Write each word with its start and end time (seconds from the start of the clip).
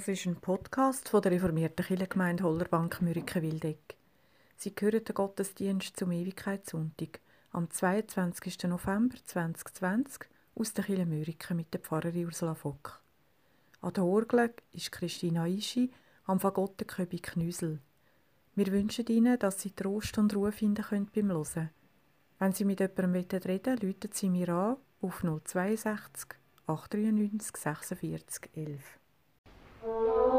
Das 0.00 0.08
ist 0.08 0.24
ein 0.24 0.36
Podcast 0.36 1.10
von 1.10 1.20
der 1.20 1.32
reformierten 1.32 1.84
Kirchengemeinde 1.84 2.42
Hollerbank 2.42 3.02
Mürike-Wildeck. 3.02 3.98
Sie 4.56 4.72
hören 4.80 5.04
den 5.04 5.14
Gottesdienst 5.14 5.94
zum 5.94 6.10
Ewigkeitssonntag 6.12 7.20
am 7.52 7.70
22. 7.70 8.64
November 8.64 9.18
2020 9.22 10.22
aus 10.54 10.72
der 10.72 10.84
Kirche 10.84 11.04
Mürike 11.04 11.52
mit 11.52 11.74
der 11.74 11.80
Pfarrerin 11.80 12.24
Ursula 12.24 12.54
Fock. 12.54 13.02
An 13.82 13.92
der 13.92 14.04
Orgel 14.04 14.54
ist 14.72 14.90
Christina 14.90 15.46
Ischi, 15.46 15.92
am 16.24 16.40
Fagotten 16.40 16.86
Knüsel. 16.86 17.78
Wir 18.54 18.68
wünschen 18.68 19.04
Ihnen, 19.08 19.38
dass 19.38 19.60
Sie 19.60 19.72
Trost 19.72 20.16
und 20.16 20.34
Ruhe 20.34 20.50
finden 20.52 20.82
können 20.82 21.10
beim 21.14 21.30
Hören. 21.30 21.68
Wenn 22.38 22.54
Sie 22.54 22.64
mit 22.64 22.80
jemandem 22.80 23.12
reden 23.12 23.82
wollen, 23.82 24.10
Sie 24.12 24.30
mir 24.30 24.48
an 24.48 24.76
auf 25.02 25.20
062 25.20 26.26
893 26.66 27.54
46 27.54 28.50
11. 28.54 28.99
Oh. 29.82 30.29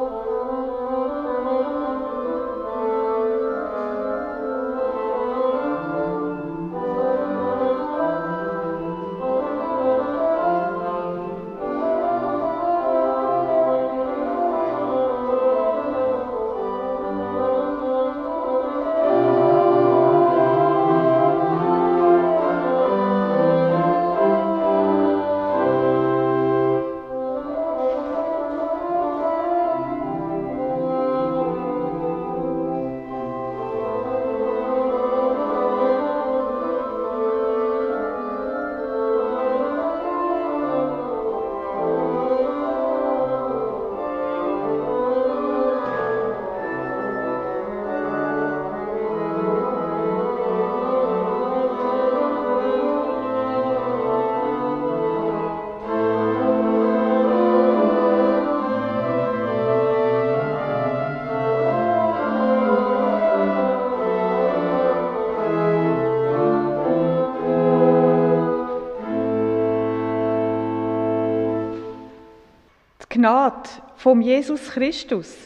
Gnade 73.21 73.69
vom 73.97 74.19
Jesus 74.19 74.71
Christus 74.71 75.37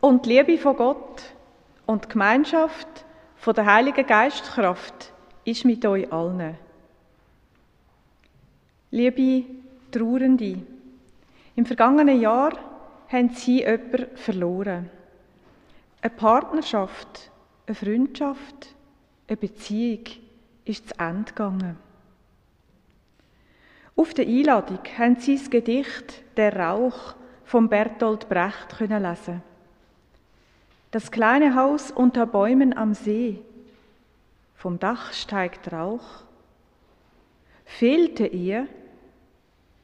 und 0.00 0.24
die 0.24 0.30
Liebe 0.30 0.56
von 0.56 0.74
Gott 0.74 1.22
und 1.84 2.06
die 2.06 2.08
Gemeinschaft 2.08 2.88
von 3.36 3.54
der 3.54 3.66
Heiligen 3.66 4.06
Geistkraft 4.06 5.12
ist 5.44 5.66
mit 5.66 5.84
euch 5.84 6.10
allen. 6.10 6.56
Liebe 8.90 9.44
Trauernde, 9.92 10.62
im 11.54 11.66
vergangenen 11.66 12.22
Jahr 12.22 12.52
haben 13.08 13.28
Sie 13.34 13.58
jemanden 13.58 14.16
verloren. 14.16 14.88
Eine 16.00 16.14
Partnerschaft, 16.14 17.30
eine 17.66 17.74
Freundschaft, 17.74 18.74
eine 19.28 19.36
Beziehung 19.36 20.04
ist 20.64 20.88
zu 20.88 20.98
Ende 20.98 21.24
gegangen. 21.24 21.83
Auf 23.96 24.12
der 24.12 24.26
Einladung 24.26 24.80
haben 24.98 25.16
Sie 25.20 25.36
das 25.36 25.50
Gedicht 25.50 26.22
Der 26.36 26.56
Rauch 26.56 27.14
von 27.44 27.68
Bertolt 27.68 28.28
Brecht 28.28 28.76
können 28.78 29.02
lesen. 29.02 29.42
Das 30.90 31.10
kleine 31.10 31.54
Haus 31.54 31.90
unter 31.90 32.26
Bäumen 32.26 32.76
am 32.76 32.94
See. 32.94 33.40
Vom 34.56 34.78
Dach 34.78 35.12
steigt 35.12 35.72
Rauch. 35.72 36.24
Fehlte 37.64 38.26
ihr, 38.26 38.66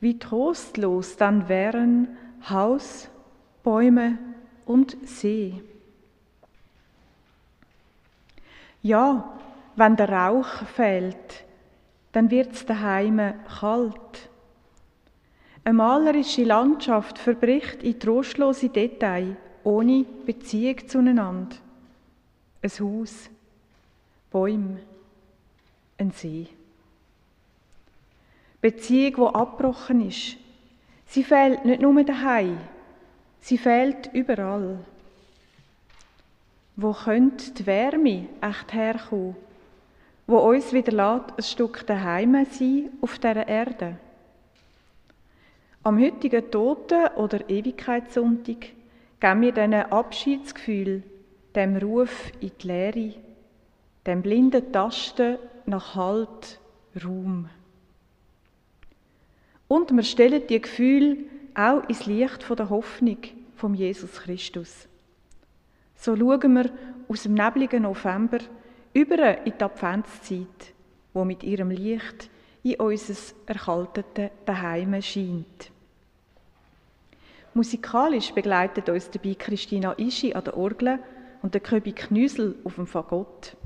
wie 0.01 0.19
trostlos 0.19 1.17
dann 1.17 1.49
wären 1.49 2.17
Haus, 2.49 3.09
Bäume 3.63 4.19
und 4.67 4.97
See. 5.07 5.63
Ja, 8.83 9.39
wenn 9.77 9.97
der 9.97 10.09
Rauch 10.09 10.65
fehlt, 10.75 11.45
dann 12.13 12.31
wird's 12.31 12.67
daheim 12.67 13.21
kalt. 13.61 14.29
Eine 15.65 15.75
malerische 15.75 16.45
Landschaft 16.45 17.19
verbricht 17.19 17.83
in 17.83 18.01
trostlose 18.01 18.69
Details, 18.69 19.37
ohne 19.63 20.05
Beziehung 20.25 20.89
zueinander. 20.89 21.57
Ein 22.63 22.71
Haus, 22.71 23.31
Bäume, 24.31 24.81
ein 25.99 26.11
See. 26.13 26.47
Beziehung, 28.61 29.15
die 29.17 29.35
abgebrochen 29.35 30.09
ist. 30.09 30.37
Sie 31.07 31.25
fehlt 31.25 31.65
nicht 31.65 31.81
nur 31.83 32.05
daheim, 32.05 32.59
sie 33.41 33.59
fehlt 33.59 34.11
überall. 34.13 34.79
Wo 36.77 36.93
könnte 36.93 37.51
die 37.53 37.67
Wärme 37.67 38.29
echt 38.41 38.73
herkommen? 38.73 39.37
Wo 40.31 40.39
uns 40.39 40.73
wieder 40.73 40.93
lässt, 40.93 41.37
ein 41.37 41.43
Stück 41.43 41.87
daheim 41.87 42.47
sein 42.51 42.91
auf 43.01 43.19
dieser 43.19 43.49
Erde. 43.49 43.97
Am 45.83 46.01
heutigen 46.01 46.51
Toten- 46.51 47.09
oder 47.17 47.49
Ewigkeitssonntag 47.51 48.69
geben 49.19 49.41
wir 49.41 49.53
diesen 49.53 49.75
Abschiedsgefühl, 49.75 51.03
dem 51.55 51.77
Ruf 51.77 52.31
in 52.41 52.53
die 52.63 52.67
Leere, 52.67 53.15
dem 54.07 54.23
blinden 54.23 54.73
Tasten 54.73 55.39
nach 55.67 55.97
Halt, 55.97 56.61
Raum. 57.05 57.49
Und 59.69 59.91
wir 59.91 60.03
stellen 60.03 60.43
die 60.49 60.61
Gefühle 60.61 61.17
auch 61.55 61.89
ins 61.89 62.07
Licht 62.07 62.47
der 62.49 62.71
Hoffnung 62.71 63.19
vom 63.57 63.75
Jesus 63.75 64.13
Christus. 64.21 64.87
So 65.97 66.17
schauen 66.17 66.53
wir 66.55 66.71
aus 67.09 67.25
dem 67.25 67.35
nebligen 67.35 67.83
November 67.83 68.39
über 68.93 69.45
in 69.47 69.53
die 69.59 69.65
Adventszeit, 69.65 70.73
wo 71.13 71.25
mit 71.25 71.43
ihrem 71.43 71.71
Licht 71.71 72.29
in 72.63 72.77
unser 72.77 73.15
erkaltete 73.47 74.31
Daheim 74.45 75.01
scheint. 75.01 75.71
Musikalisch 77.55 78.33
begleitet 78.33 78.89
uns 78.89 79.11
dabei 79.11 79.35
Christina 79.35 79.93
Ischi 79.99 80.35
an 80.35 80.45
der 80.45 80.57
Orgel 80.57 80.99
und 81.43 81.55
der 81.55 81.61
Köbi 81.61 81.93
Knüsel 81.93 82.57
auf 82.65 82.77
dem 82.77 82.87
Fagott. 82.87 83.57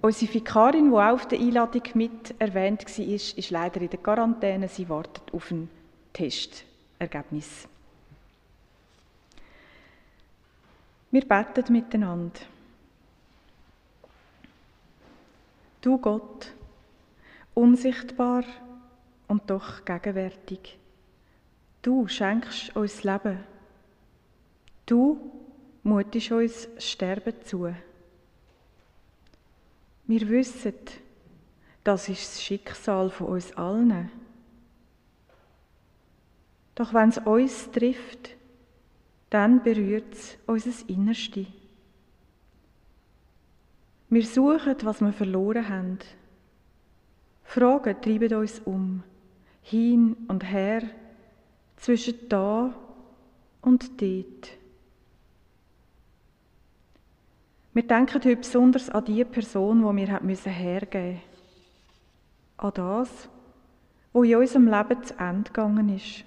Unsere 0.00 0.34
Vikarin, 0.34 0.90
die 0.90 0.96
auch 0.96 1.14
auf 1.14 1.28
der 1.28 1.38
Einladung 1.38 1.82
mit 1.94 2.34
erwähnt 2.38 2.84
war, 2.84 3.14
ist 3.14 3.50
leider 3.50 3.80
in 3.80 3.90
der 3.90 4.00
Quarantäne. 4.00 4.68
Sie 4.68 4.88
wartet 4.88 5.32
auf 5.32 5.50
ein 5.50 5.68
Testergebnis. 6.12 7.68
Wir 11.10 11.22
beten 11.22 11.72
miteinander. 11.72 12.40
Du 15.84 15.98
Gott, 15.98 16.50
unsichtbar 17.52 18.42
und 19.28 19.50
doch 19.50 19.84
gegenwärtig. 19.84 20.78
Du 21.82 22.08
schenkst 22.08 22.74
uns 22.74 23.04
Leben. 23.04 23.40
Du 24.86 25.30
mutest 25.82 26.32
uns 26.32 26.68
Sterben 26.78 27.34
zu. 27.44 27.74
Wir 30.06 30.28
wissen, 30.30 30.72
das 31.84 32.08
ist 32.08 32.32
das 32.32 32.42
Schicksal 32.42 33.10
von 33.10 33.26
uns 33.26 33.54
allen. 33.54 34.10
Doch 36.76 36.94
wenn 36.94 37.10
es 37.10 37.18
uns 37.18 37.70
trifft, 37.72 38.30
dann 39.28 39.62
berührt 39.62 40.14
es 40.14 40.38
unser 40.46 40.88
Innerste. 40.88 41.46
Wir 44.14 44.24
suchen, 44.24 44.76
was 44.84 45.00
wir 45.00 45.12
verloren 45.12 45.68
haben. 45.68 45.98
Fragen 47.42 48.00
treiben 48.00 48.32
uns 48.34 48.60
um, 48.60 49.02
hin 49.60 50.16
und 50.28 50.48
her, 50.48 50.82
zwischen 51.78 52.28
da 52.28 52.72
und 53.60 54.00
dort. 54.00 54.50
Wir 57.72 57.82
denken 57.82 58.14
heute 58.14 58.36
besonders 58.36 58.88
an 58.88 59.04
die 59.04 59.24
Person, 59.24 59.80
die 59.80 60.06
wir 60.06 60.52
hergeben 60.52 61.14
mussten. 61.14 61.22
An 62.58 62.72
das, 62.72 63.28
was 64.12 64.26
in 64.28 64.36
unserem 64.36 64.68
Leben 64.68 65.02
zu 65.02 65.14
Ende 65.18 65.50
gegangen 65.50 65.88
ist. 65.88 66.24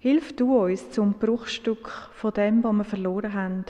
Hilf 0.00 0.34
du 0.34 0.64
uns 0.64 0.90
zum 0.90 1.12
Bruchstück 1.12 1.88
von 2.12 2.34
dem, 2.34 2.64
was 2.64 2.72
wir 2.74 2.84
verloren 2.84 3.32
haben, 3.32 3.64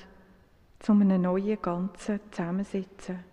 zu 0.84 0.92
einem 0.92 1.22
neuen 1.22 1.62
Ganzen 1.62 2.20
zusammensetzen. 2.30 3.24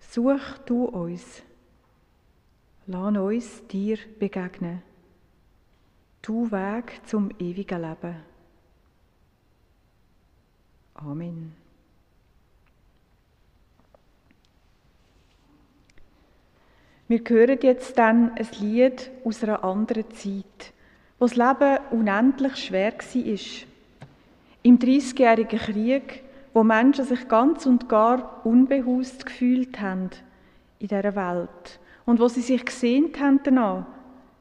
Such 0.00 0.58
du 0.66 0.86
uns. 0.86 1.42
Lass 2.86 3.16
uns 3.16 3.66
dir 3.68 3.98
begegnen. 4.18 4.82
Du 6.22 6.50
Weg 6.50 7.00
zum 7.06 7.30
ewigen 7.38 7.80
Leben. 7.80 8.16
Amen. 10.94 11.54
Wir 17.06 17.20
hören 17.28 17.58
jetzt 17.62 17.96
dann 17.96 18.34
ein 18.34 18.48
Lied 18.58 19.10
aus 19.24 19.44
einer 19.44 19.62
anderen 19.62 20.10
Zeit, 20.10 20.72
wo 21.20 21.26
das 21.26 21.36
Leben 21.36 21.78
unendlich 21.92 22.56
schwer 22.56 22.92
war. 22.92 23.69
Im 24.62 24.78
Dreißigjährigen 24.78 25.58
Krieg, 25.58 26.22
wo 26.52 26.62
Menschen 26.62 27.04
sich 27.04 27.28
ganz 27.28 27.66
und 27.66 27.88
gar 27.88 28.44
unbehust 28.44 29.24
gefühlt 29.24 29.80
haben 29.80 30.10
in 30.78 30.88
dieser 30.88 31.14
Welt 31.14 31.80
und 32.06 32.20
wo 32.20 32.28
sie 32.28 32.42
sich 32.42 32.64
gesehnt 32.64 33.20
haben 33.20 33.40
danach, 33.42 33.86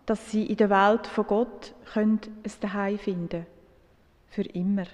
dass 0.06 0.32
sie 0.32 0.46
in 0.46 0.58
der 0.58 0.70
Welt 0.70 1.08
von 1.08 1.28
Gott 1.28 1.74
können 1.94 2.20
ein 2.44 2.52
Daheim 2.62 2.98
finden 2.98 3.46
Für 4.30 4.44
immer. 4.44 4.86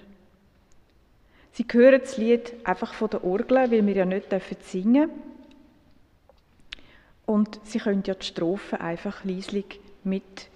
Sie 1.52 1.64
hören 1.72 2.00
das 2.00 2.18
Lied 2.18 2.52
einfach 2.64 2.92
von 2.92 3.08
der 3.08 3.24
Orgel, 3.24 3.70
weil 3.70 3.86
wir 3.86 3.94
ja 3.94 4.04
nicht 4.04 4.26
singen 4.62 4.92
dürfen. 5.08 5.10
Und 7.24 7.60
Sie 7.64 7.78
können 7.78 8.02
ja 8.06 8.14
die 8.14 8.26
Strophen 8.26 8.78
einfach 8.78 9.24
leislich 9.24 9.80
mit, 10.04 10.48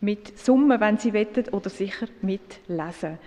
mit 0.00 0.38
summen, 0.38 0.80
wenn 0.80 0.98
Sie 0.98 1.12
wettet 1.12 1.52
oder 1.52 1.68
sicher 1.70 2.06
mitlesen. 2.22 3.18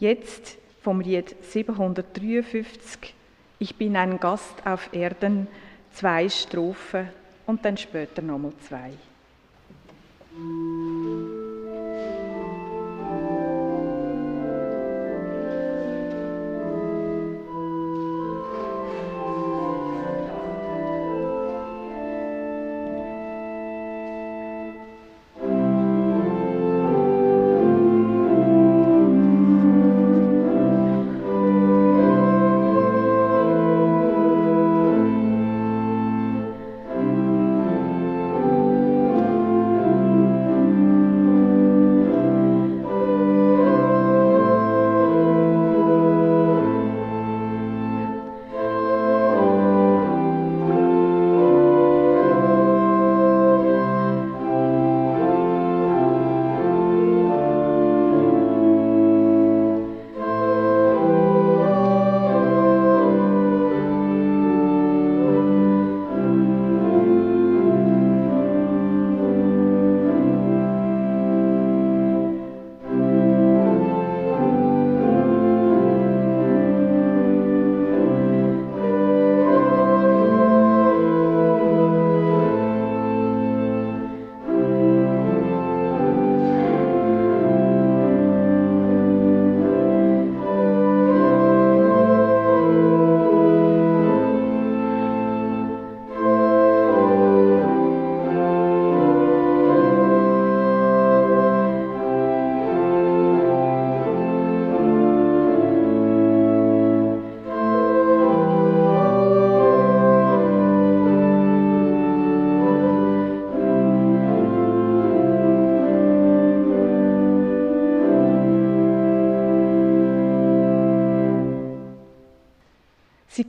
Jetzt 0.00 0.56
vom 0.82 1.02
Lied 1.02 1.36
753, 1.42 3.14
Ich 3.58 3.76
bin 3.76 3.96
ein 3.96 4.18
Gast 4.18 4.54
auf 4.64 4.88
Erden, 4.94 5.46
zwei 5.92 6.26
Strophen 6.30 7.10
und 7.46 7.62
dann 7.66 7.76
später 7.76 8.22
nochmal 8.22 8.54
zwei. 8.66 8.92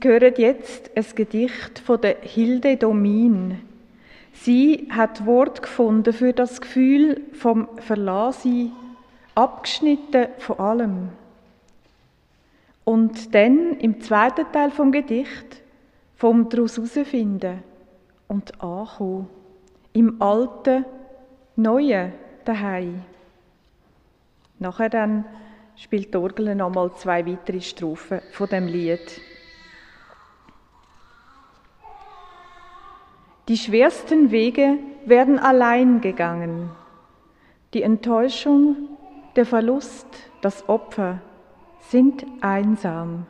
Hören 0.04 0.34
jetzt 0.36 0.90
ein 0.96 1.06
Gedicht 1.14 1.78
von 1.78 2.00
der 2.00 2.16
Hilde 2.20 2.76
Domin. 2.76 3.60
Sie 4.32 4.88
hat 4.90 5.26
Wort 5.26 5.62
gefunden 5.62 6.12
für 6.12 6.32
das 6.32 6.60
Gefühl 6.60 7.20
vom 7.32 7.68
Verlassen, 7.78 8.72
abgeschnitten 9.34 10.28
von 10.38 10.58
allem. 10.58 11.08
Und 12.84 13.34
dann 13.34 13.78
im 13.78 14.00
zweiten 14.00 14.46
Teil 14.52 14.70
vom 14.70 14.90
Gedicht 14.90 15.62
vom 16.16 16.48
daraus 16.48 16.76
herausfinden 16.76 17.62
und 18.28 18.60
ankommen. 18.62 19.28
Im 19.92 20.22
alten, 20.22 20.84
neuen 21.56 22.12
daheim. 22.44 23.02
Nachher 24.58 24.88
dann 24.88 25.24
spielt 25.76 26.14
die 26.14 26.18
Orgel 26.18 26.54
nochmal 26.54 26.92
zwei 26.94 27.26
weitere 27.26 27.60
Strophen 27.60 28.20
von 28.32 28.48
dem 28.48 28.66
Lied. 28.66 29.20
Die 33.48 33.56
schwersten 33.56 34.30
Wege 34.30 34.78
werden 35.04 35.38
allein 35.38 36.00
gegangen. 36.00 36.70
Die 37.74 37.82
Enttäuschung, 37.82 38.88
der 39.34 39.46
Verlust, 39.46 40.06
das 40.42 40.68
Opfer 40.68 41.20
sind 41.80 42.24
einsam. 42.40 43.26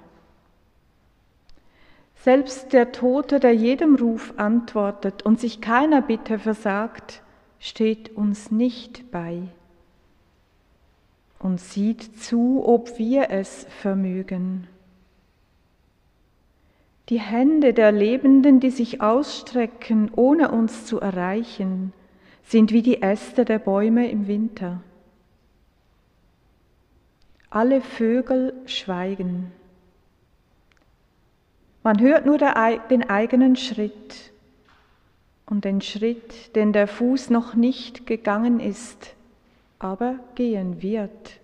Selbst 2.17 2.73
der 2.73 2.93
Tote, 2.93 3.41
der 3.41 3.55
jedem 3.55 3.97
Ruf 3.97 4.35
antwortet 4.37 5.23
und 5.23 5.41
sich 5.41 5.61
keiner 5.61 6.03
Bitte 6.03 6.39
versagt, 6.39 7.23
steht 7.59 8.17
uns 8.17 8.51
nicht 8.51 9.11
bei 9.11 9.43
und 11.39 11.61
sieht 11.61 12.21
zu, 12.21 12.63
ob 12.65 12.99
wir 12.99 13.31
es 13.31 13.67
vermögen. 13.81 14.69
Die 17.09 17.21
Hände 17.21 17.75
der 17.75 17.93
Lebenden, 17.93 18.61
die 18.61 18.71
sich 18.71 19.01
ausstrecken, 19.01 20.11
ohne 20.15 20.51
uns 20.51 20.87
zu 20.87 21.01
erreichen, 21.01 21.93
sind 22.45 22.73
wie 22.73 22.83
die 22.83 23.03
Äste 23.03 23.45
der 23.45 23.59
Bäume 23.59 24.11
im 24.11 24.27
Winter. 24.29 24.83
Alle 27.51 27.81
Vögel 27.81 28.55
schweigen. 28.67 29.53
Man 31.83 32.01
hört 32.01 32.25
nur 32.25 32.39
den 32.39 33.11
eigenen 33.11 33.57
Schritt 33.57 34.33
und 35.47 35.65
den 35.65 35.81
Schritt, 35.81 36.55
den 36.55 36.73
der 36.73 36.87
Fuß 36.87 37.31
noch 37.31 37.55
nicht 37.55 38.07
gegangen 38.07 38.61
ist, 38.61 39.15
aber 39.79 40.21
gehen 40.37 40.81
wird. 40.81 41.41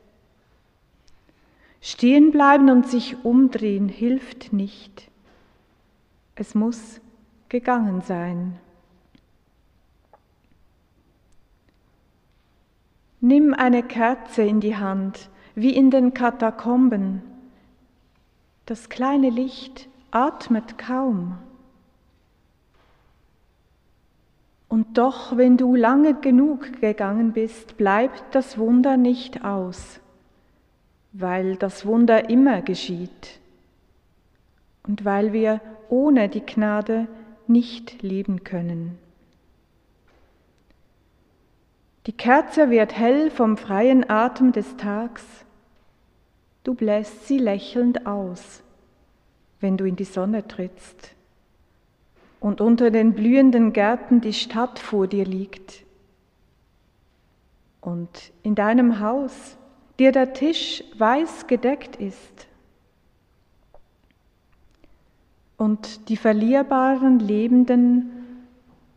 Stehen 1.81 2.31
bleiben 2.31 2.71
und 2.71 2.87
sich 2.87 3.25
umdrehen 3.25 3.89
hilft 3.89 4.53
nicht. 4.53 5.08
Es 6.41 6.55
muss 6.55 7.01
gegangen 7.49 8.01
sein. 8.03 8.61
Nimm 13.21 13.55
eine 13.55 13.83
Kerze 13.83 14.43
in 14.43 14.61
die 14.61 14.77
Hand, 14.77 15.31
wie 15.57 15.75
in 15.75 15.91
den 15.91 16.15
Katakomben. 16.15 17.23
Das 18.67 18.89
kleine 18.89 19.31
Licht 19.31 19.89
atmet 20.13 20.79
kaum. 20.79 21.39
Und 24.69 24.97
doch, 24.97 25.37
wenn 25.37 25.57
du 25.57 25.75
lange 25.75 26.15
genug 26.15 26.81
gegangen 26.81 27.33
bist, 27.33 27.77
bleibt 27.77 28.23
das 28.37 28.59
Wunder 28.59 28.97
nicht 28.97 29.45
aus, 29.45 29.99
weil 31.13 31.57
das 31.57 31.85
Wunder 31.85 32.31
immer 32.31 32.63
geschieht 32.63 33.41
und 34.85 35.05
weil 35.05 35.33
wir 35.33 35.61
ohne 35.89 36.29
die 36.29 36.45
Gnade 36.45 37.09
nicht 37.47 38.03
leben 38.03 38.45
können. 38.45 38.99
Die 42.07 42.13
Kerze 42.13 42.71
wird 42.71 42.97
hell 42.97 43.31
vom 43.31 43.57
freien 43.57 44.09
Atem 44.09 44.53
des 44.53 44.77
Tags. 44.77 45.25
Du 46.65 46.75
bläst 46.75 47.27
sie 47.27 47.39
lächelnd 47.39 48.07
aus, 48.07 48.63
wenn 49.61 49.77
du 49.77 49.85
in 49.85 49.97
die 49.97 50.05
Sonne 50.05 50.47
trittst 50.47 51.15
und 52.41 52.61
unter 52.61 52.91
den 52.91 53.15
blühenden 53.15 53.73
Gärten 53.73 54.21
die 54.21 54.33
Stadt 54.33 54.79
vor 54.79 55.07
dir 55.07 55.25
liegt. 55.25 55.85
Und 57.81 58.33
in 58.43 58.55
deinem 58.55 59.01
Haus 59.01 59.57
dir 59.99 60.13
der 60.13 60.33
Tisch 60.33 60.85
weiß 60.99 61.47
gedeckt 61.47 61.97
ist. 61.97 62.47
Und 65.59 66.09
die 66.09 66.17
verlierbaren 66.17 67.19
Lebenden 67.19 68.11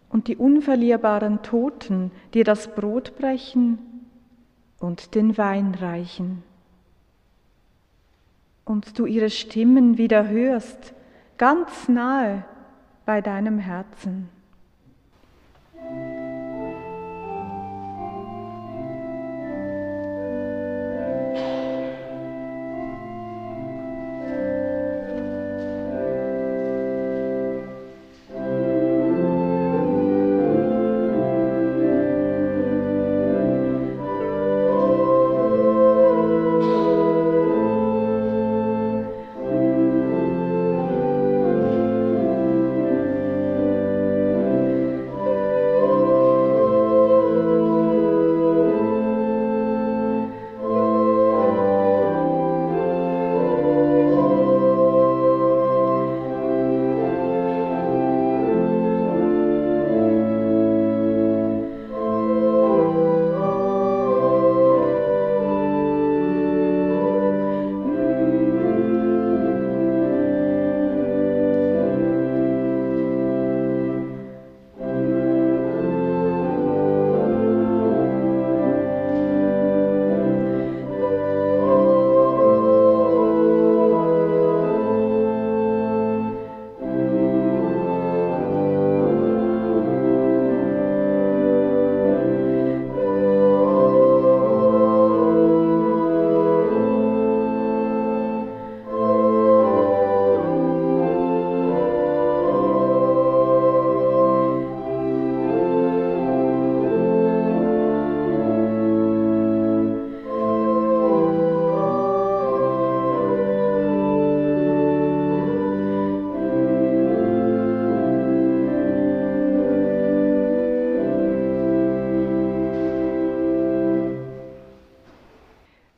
und 0.10 0.28
die 0.28 0.38
unverlierbaren 0.38 1.42
Toten 1.42 2.12
dir 2.34 2.46
das 2.46 2.74
Brot 2.74 3.18
brechen 3.18 3.80
und 4.80 5.16
den 5.16 5.38
Wein 5.38 5.76
reichen. 5.76 6.44
Und 8.64 8.98
du 8.98 9.06
ihre 9.06 9.30
Stimmen 9.30 9.98
wieder 9.98 10.30
hörst, 10.30 10.94
ganz 11.38 11.90
nahe 11.90 12.46
bei 13.06 13.22
deinem 13.22 13.58
Herzen. 13.58 14.30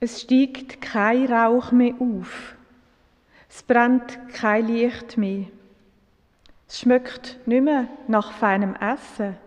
Es 0.06 0.20
steigt 0.20 0.82
kein 0.82 1.32
Rauch 1.32 1.72
mehr 1.72 1.94
auf. 1.98 2.58
Es 3.48 3.64
brennt 3.64 4.20
kein 4.34 4.68
Licht 4.68 5.18
mehr. 5.18 5.46
Es 6.68 6.82
schmeckt 6.82 7.40
nicht 7.46 7.64
mehr 7.64 7.88
nach 8.10 8.34
feinem 8.34 8.76
Essen. 8.76 9.38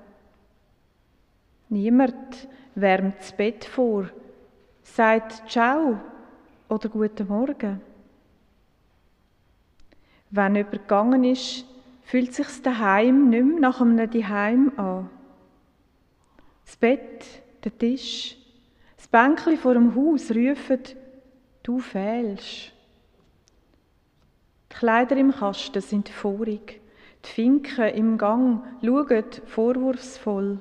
Niemand 1.68 2.48
wärmt 2.74 3.18
das 3.18 3.32
Bett 3.32 3.66
vor, 3.66 4.08
sagt 4.82 5.42
Ciao 5.46 6.00
oder 6.70 6.88
Guten 6.88 7.28
Morgen. 7.28 7.82
Wenn 10.30 10.54
gegangen 10.54 11.24
ist, 11.24 11.66
fühlt 12.02 12.32
sich 12.32 12.62
daheim 12.62 13.28
nicht 13.28 13.44
mehr 13.44 13.60
nach 13.60 13.82
einem 13.82 14.10
Daheim 14.10 14.72
an. 14.78 15.10
Das 16.64 16.78
Bett, 16.78 17.42
der 17.62 17.76
Tisch, 17.76 18.38
das 19.06 19.10
Bänkchen 19.10 19.56
vor 19.56 19.74
dem 19.74 19.94
Haus 19.94 20.30
rufen, 20.30 20.80
du 21.62 21.78
fehlst. 21.78 22.72
Die 24.72 24.74
Kleider 24.74 25.16
im 25.16 25.32
Kasten 25.32 25.80
sind 25.80 26.08
vorig. 26.08 26.80
Die 27.24 27.28
Finken 27.28 27.88
im 27.94 28.18
Gang 28.18 28.64
schauen 28.82 29.24
vorwurfsvoll. 29.46 30.58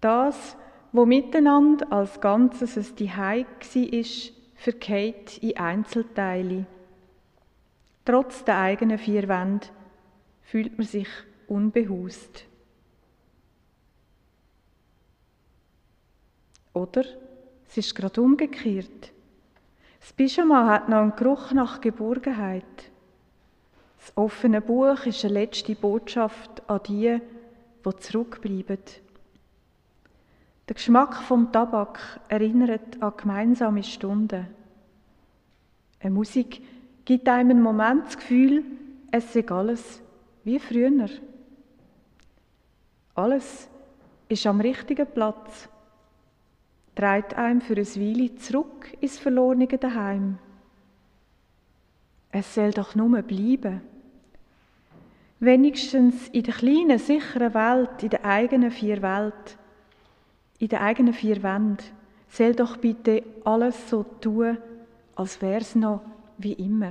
Das, 0.00 0.56
wo 0.92 1.04
miteinander 1.04 1.92
als 1.92 2.20
Ganzes 2.20 2.76
ein 2.76 2.96
Zuhause 2.96 3.92
war, 3.92 4.34
verkehrt 4.54 5.38
in 5.38 5.56
Einzelteile. 5.56 6.66
Trotz 8.04 8.44
der 8.44 8.58
eigenen 8.58 8.98
vier 8.98 9.28
Wände 9.28 9.66
fühlt 10.42 10.78
man 10.78 10.86
sich 10.86 11.08
unbehaust. 11.48 12.49
Oder 16.72 17.04
es 17.68 17.76
ist 17.76 17.94
gerade 17.94 18.20
umgekehrt. 18.20 19.12
Das 20.00 20.12
Pyjama 20.12 20.66
hat 20.66 20.88
noch 20.88 20.98
einen 20.98 21.16
Geruch 21.16 21.52
nach 21.52 21.80
Geborgenheit. 21.80 22.64
Das 23.98 24.16
offene 24.16 24.60
Buch 24.60 25.04
ist 25.04 25.24
eine 25.24 25.34
letzte 25.34 25.74
Botschaft 25.74 26.68
an 26.68 26.80
die, 26.86 27.20
die 27.84 27.96
zurückbleiben. 27.98 28.78
Der 30.68 30.74
Geschmack 30.74 31.16
vom 31.16 31.52
Tabak 31.52 32.20
erinnert 32.28 33.02
an 33.02 33.12
gemeinsame 33.16 33.82
Stunden. 33.82 34.46
Eine 36.00 36.14
Musik 36.14 36.62
gibt 37.04 37.28
einem 37.28 37.50
einen 37.50 37.62
Moment 37.62 38.06
das 38.06 38.16
Gefühl, 38.16 38.64
es 39.10 39.32
sei 39.32 39.46
alles 39.48 40.00
wie 40.44 40.58
früher. 40.58 41.08
Alles 43.14 43.68
ist 44.28 44.46
am 44.46 44.60
richtigen 44.60 45.06
Platz 45.06 45.68
trägt 47.00 47.34
einem 47.34 47.62
für 47.62 47.76
ein 47.76 47.86
Weile 47.86 48.34
zurück 48.34 48.94
ins 49.00 49.18
verlorene 49.18 49.66
Daheim. 49.66 50.38
Es 52.30 52.54
soll 52.54 52.72
doch 52.72 52.94
nur 52.94 53.22
bleiben. 53.22 53.80
Wenigstens 55.38 56.28
in 56.28 56.42
der 56.42 56.52
kleinen, 56.52 56.98
sicheren 56.98 57.54
Welt, 57.54 58.02
in 58.02 58.10
der 58.10 58.24
eigenen 58.26 58.70
vier 58.70 59.00
Welt, 59.00 59.56
in 60.58 60.68
der 60.68 60.82
eigenen 60.82 61.14
vier 61.14 61.42
Wänden, 61.42 61.78
soll 62.28 62.54
doch 62.54 62.76
bitte 62.76 63.22
alles 63.44 63.88
so 63.88 64.04
tun, 64.20 64.58
als 65.16 65.40
wäre 65.40 65.62
es 65.62 65.74
noch 65.74 66.02
wie 66.36 66.52
immer. 66.52 66.90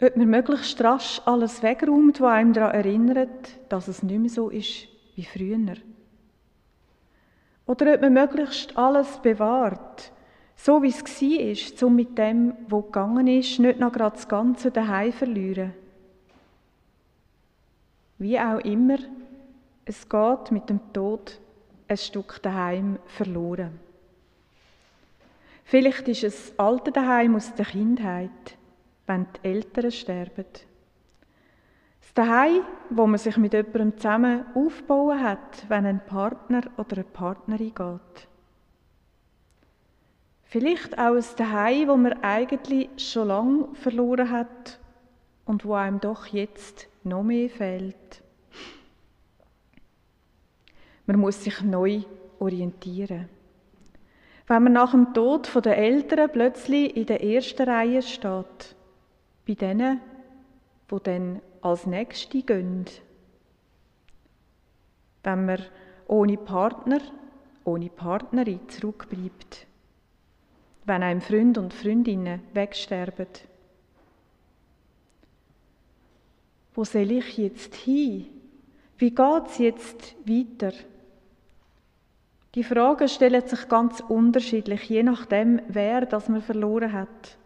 Ob 0.00 0.16
man 0.16 0.28
möglichst 0.28 0.80
rasch 0.82 1.20
alles 1.24 1.62
wegräumt, 1.62 2.20
was 2.20 2.32
einem 2.32 2.52
daran 2.52 2.74
erinnert, 2.74 3.50
dass 3.68 3.88
es 3.88 4.02
nicht 4.02 4.20
mehr 4.20 4.30
so 4.30 4.48
ist 4.48 4.86
wie 5.16 5.24
früher. 5.24 5.74
Oder 7.66 7.94
ob 7.94 8.00
man 8.00 8.12
möglichst 8.12 8.76
alles 8.76 9.18
bewahrt, 9.18 10.12
So 10.60 10.82
wie 10.82 10.88
es 10.88 11.22
war, 11.22 11.86
um 11.86 11.94
mit 11.94 12.18
dem, 12.18 12.52
wo 12.66 12.82
gegangen 12.82 13.28
ist, 13.28 13.60
nicht 13.60 13.78
noch 13.78 13.92
gerade 13.92 14.16
das 14.16 14.28
Ganze 14.28 14.72
daheim 14.72 15.12
verlieren. 15.12 15.72
Wie 18.18 18.38
auch 18.38 18.58
immer, 18.58 18.98
es 19.84 20.08
geht 20.08 20.50
mit 20.50 20.68
dem 20.68 20.80
Tod 20.92 21.38
ein 21.86 21.96
Stück 21.96 22.42
daheim 22.42 22.98
verloren. 23.06 23.78
Vielleicht 25.62 26.08
ist 26.08 26.24
es 26.24 26.52
alte 26.58 26.90
daheim 26.90 27.36
aus 27.36 27.54
der 27.54 27.66
Kindheit, 27.66 28.57
wenn 29.08 29.26
die 29.32 29.48
Eltern 29.48 29.90
sterben. 29.90 30.44
Das 32.00 32.14
Daheim, 32.14 32.62
wo 32.90 33.06
man 33.06 33.18
sich 33.18 33.36
mit 33.36 33.54
jemandem 33.54 33.96
zusammen 33.96 34.44
aufbauen 34.54 35.22
hat, 35.22 35.64
wenn 35.68 35.86
ein 35.86 36.04
Partner 36.04 36.62
oder 36.76 36.96
eine 36.96 37.04
Partnerin 37.04 37.74
geht. 37.74 38.28
Vielleicht 40.44 40.98
auch 40.98 41.14
ein 41.14 41.24
Daheim, 41.36 41.88
wo 41.88 41.96
man 41.96 42.22
eigentlich 42.22 42.88
schon 42.96 43.28
lange 43.28 43.68
verloren 43.74 44.30
hat 44.30 44.78
und 45.44 45.64
wo 45.64 45.74
einem 45.74 46.00
doch 46.00 46.26
jetzt 46.26 46.88
noch 47.02 47.22
mehr 47.22 47.50
fehlt. 47.50 48.22
Man 51.06 51.18
muss 51.18 51.42
sich 51.42 51.62
neu 51.62 52.02
orientieren. 52.38 53.28
Wenn 54.46 54.62
man 54.64 54.72
nach 54.72 54.92
dem 54.92 55.12
Tod 55.12 55.50
der 55.64 55.76
Eltern 55.76 56.30
plötzlich 56.30 56.96
in 56.96 57.06
der 57.06 57.22
ersten 57.22 57.68
Reihe 57.68 58.02
steht, 58.02 58.76
bei 59.48 59.54
denen, 59.54 60.00
wo 60.88 61.00
dann 61.00 61.42
als 61.62 61.86
Nächste 61.86 62.42
gehen. 62.42 62.84
Wenn 65.24 65.46
man 65.46 65.64
ohne 66.06 66.36
Partner, 66.36 67.00
ohne 67.64 67.90
Partnerin 67.90 68.68
zurückbleibt 68.68 69.66
wenn 70.88 71.02
einem 71.02 71.20
Freund 71.20 71.58
und 71.58 71.74
Freundinnen 71.74 72.40
wegsterben. 72.54 73.26
Wo 76.74 76.84
soll 76.84 77.12
ich 77.12 77.36
jetzt 77.36 77.74
hin? 77.74 78.26
Wie 78.96 79.10
geht 79.10 79.46
es 79.46 79.58
jetzt 79.58 80.16
weiter? 80.26 80.72
Die 82.54 82.64
Fragen 82.64 83.06
stellen 83.06 83.46
sich 83.46 83.68
ganz 83.68 84.00
unterschiedlich, 84.00 84.84
je 84.84 85.02
nachdem, 85.02 85.60
wer 85.68 86.06
das 86.06 86.28
man 86.28 86.42
verloren 86.42 86.92
hat. 86.92 87.36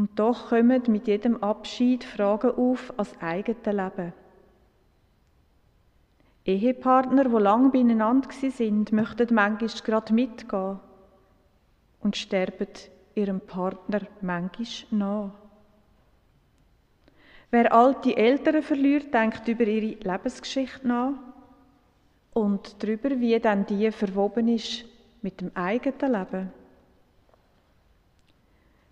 Und 0.00 0.18
doch 0.18 0.48
kommen 0.48 0.80
mit 0.86 1.08
jedem 1.08 1.42
Abschied 1.42 2.04
Fragen 2.04 2.52
auf 2.52 2.90
als 2.96 3.20
eigenes 3.20 3.66
Leben. 3.66 4.14
Ehepartner, 6.46 7.24
die 7.24 7.36
lange 7.36 7.68
beieinander 7.68 8.30
sind, 8.32 8.92
möchten 8.92 9.34
manchmal 9.34 9.68
gerade 9.84 10.14
mitgehen 10.14 10.80
und 12.00 12.16
sterben 12.16 12.68
ihrem 13.14 13.42
Partner 13.42 14.00
manchmal 14.22 14.66
nach. 14.90 15.32
Wer 17.50 17.70
alte 17.70 18.16
Eltern 18.16 18.62
verliert, 18.62 19.12
denkt 19.12 19.46
über 19.48 19.64
ihre 19.64 19.98
Lebensgeschichte 20.00 20.88
nach 20.88 21.12
und 22.32 22.82
darüber, 22.82 23.20
wie 23.20 23.38
dann 23.38 23.66
die 23.66 23.92
verwoben 23.92 24.48
ist 24.48 24.86
mit 25.20 25.42
dem 25.42 25.54
eigenen 25.54 26.12
Leben. 26.14 26.59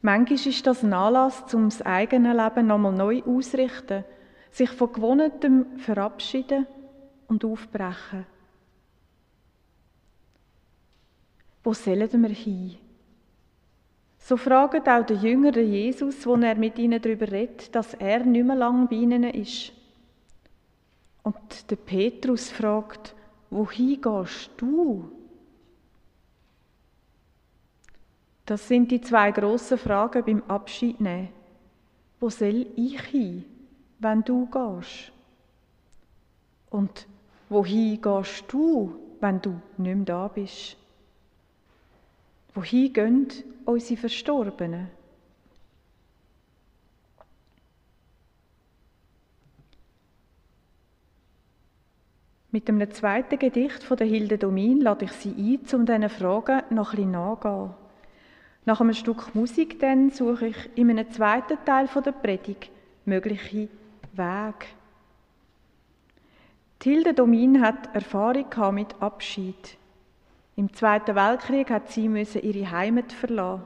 Manchmal 0.01 0.47
ist 0.47 0.67
das 0.67 0.83
ein 0.83 0.93
Anlass, 0.93 1.53
um 1.55 1.69
das 1.69 1.83
eigene 1.83 2.33
Leben 2.33 2.67
nochmal 2.69 2.93
neu 2.93 3.23
auszurichten, 3.25 4.05
sich 4.51 4.71
von 4.71 4.93
Gewohnhetem 4.93 5.79
verabschieden 5.79 6.67
und 7.27 7.45
aufbrechen. 7.45 8.27
Wo 11.65 11.75
sollen 11.75 12.23
wir 12.23 12.31
hin? 12.31 12.79
So 14.19 14.37
fragt 14.37 14.89
auch 14.89 15.05
der 15.05 15.17
jüngere 15.17 15.61
Jesus, 15.61 16.27
wo 16.27 16.35
er 16.37 16.55
mit 16.55 16.79
ihnen 16.79 17.01
darüber 17.01 17.31
redet, 17.31 17.75
dass 17.75 17.95
er 17.95 18.25
nicht 18.25 18.47
mehr 18.47 18.57
lange 18.57 18.87
bei 18.87 18.97
ihnen 18.97 19.25
ist. 19.25 19.73
Und 21.23 21.71
der 21.71 21.77
Petrus 21.77 22.51
fragt, 22.51 23.15
wohin 23.51 24.01
gehst 24.01 24.51
du? 24.57 25.11
Das 28.49 28.67
sind 28.67 28.91
die 28.91 29.03
zwei 29.03 29.31
grossen 29.31 29.77
Fragen 29.77 30.25
beim 30.25 30.43
Abschiednehmen. 30.49 31.29
Wo 32.19 32.31
soll 32.31 32.67
ich 32.77 32.99
hin, 33.03 33.45
wenn 33.99 34.25
du 34.25 34.47
gehst? 34.47 35.13
Und 36.71 37.07
wohin 37.51 38.01
gehst 38.01 38.45
du, 38.49 38.95
wenn 39.21 39.43
du 39.43 39.61
nicht 39.77 39.97
mehr 39.97 40.05
da 40.07 40.29
bist? 40.29 40.79
Wohin 42.55 42.91
gehen 42.91 43.29
unsere 43.67 44.01
Verstorbenen? 44.01 44.89
Mit 52.51 52.67
einem 52.71 52.91
zweiten 52.93 53.39
Gedicht 53.39 53.83
von 53.83 53.99
der 53.99 54.07
Hilde 54.07 54.39
Domin 54.39 54.81
lade 54.81 55.05
ich 55.05 55.13
Sie 55.13 55.35
ein, 55.37 55.79
um 55.79 55.85
diesen 55.85 56.09
Fragen 56.09 56.63
noch 56.71 56.93
ein 56.93 56.97
bisschen 56.97 57.11
nachzugehen. 57.11 57.88
Nach 58.69 58.83
einem 58.83 58.93
Stück 58.93 59.35
Musik 59.35 59.81
dann 59.81 60.11
suche 60.11 60.49
ich 60.49 60.57
in 60.75 60.91
einem 60.91 61.11
zweiten 61.11 61.57
Teil 61.65 61.89
der 62.05 62.13
Predigt 62.13 62.71
mögliche 63.07 63.71
Wege. 64.13 64.67
Hilde 66.83 67.15
Domin 67.15 67.63
hat 67.63 67.95
Erfahrung 67.95 68.75
mit 68.75 68.95
Abschied. 69.01 69.79
Im 70.55 70.71
Zweiten 70.75 71.15
Weltkrieg 71.17 71.71
hat 71.71 71.91
sie 71.91 72.11
müssen 72.11 72.43
ihre 72.43 72.71
Heimat 72.71 73.11
verlassen. 73.11 73.63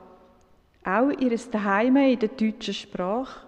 Auch 0.85 1.11
ihr 1.11 1.37
Daheim 1.51 1.97
in 1.97 2.21
der 2.21 2.29
deutschen 2.29 2.73
Sprache, 2.73 3.45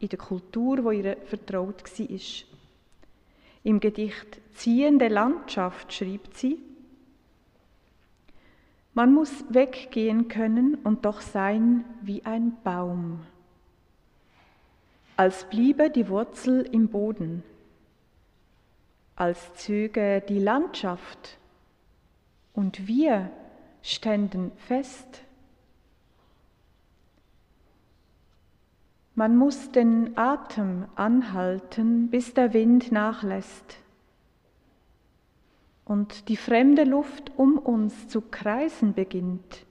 in 0.00 0.10
der 0.10 0.18
Kultur, 0.18 0.84
wo 0.84 0.90
ihr 0.90 1.16
vertraut 1.24 1.84
war. 1.84 2.18
Im 3.64 3.80
Gedicht 3.80 4.40
Ziehende 4.52 5.08
Landschaft 5.08 5.90
schreibt 5.90 6.36
sie, 6.36 6.58
man 8.98 9.14
muss 9.14 9.44
weggehen 9.48 10.26
können 10.26 10.74
und 10.74 11.04
doch 11.04 11.20
sein 11.20 11.84
wie 12.02 12.24
ein 12.24 12.56
Baum, 12.64 13.20
als 15.16 15.44
bliebe 15.44 15.88
die 15.88 16.08
Wurzel 16.08 16.62
im 16.62 16.88
Boden, 16.88 17.44
als 19.14 19.54
zöge 19.54 20.20
die 20.28 20.40
Landschaft. 20.40 21.38
Und 22.52 22.88
wir 22.88 23.30
ständen 23.82 24.50
fest. 24.66 25.22
Man 29.14 29.36
muss 29.36 29.70
den 29.70 30.18
Atem 30.18 30.86
anhalten, 30.96 32.10
bis 32.10 32.34
der 32.34 32.52
Wind 32.52 32.90
nachlässt 32.90 33.78
und 35.88 36.28
die 36.28 36.36
fremde 36.36 36.84
Luft 36.84 37.32
um 37.36 37.58
uns 37.58 38.08
zu 38.08 38.20
kreisen 38.20 38.92
beginnt, 38.92 39.64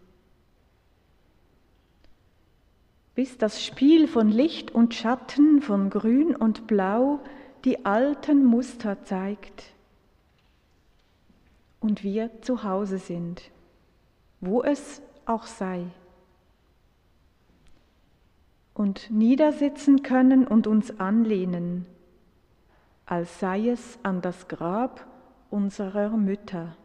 bis 3.13 3.37
das 3.37 3.63
Spiel 3.63 4.07
von 4.07 4.29
Licht 4.29 4.71
und 4.71 4.93
Schatten, 4.93 5.61
von 5.61 5.89
Grün 5.89 6.35
und 6.35 6.67
Blau 6.67 7.19
die 7.65 7.85
alten 7.85 8.43
Muster 8.43 9.03
zeigt 9.03 9.63
und 11.79 12.03
wir 12.03 12.41
zu 12.41 12.63
Hause 12.63 12.97
sind, 12.97 13.51
wo 14.41 14.63
es 14.63 15.01
auch 15.25 15.45
sei. 15.45 15.85
Und 18.73 19.09
niedersitzen 19.09 20.03
können 20.03 20.47
und 20.47 20.67
uns 20.67 20.99
anlehnen, 20.99 21.85
als 23.05 23.39
sei 23.39 23.69
es 23.69 23.97
an 24.03 24.21
das 24.21 24.47
Grab 24.47 25.06
unserer 25.49 26.09
Mütter. 26.09 26.75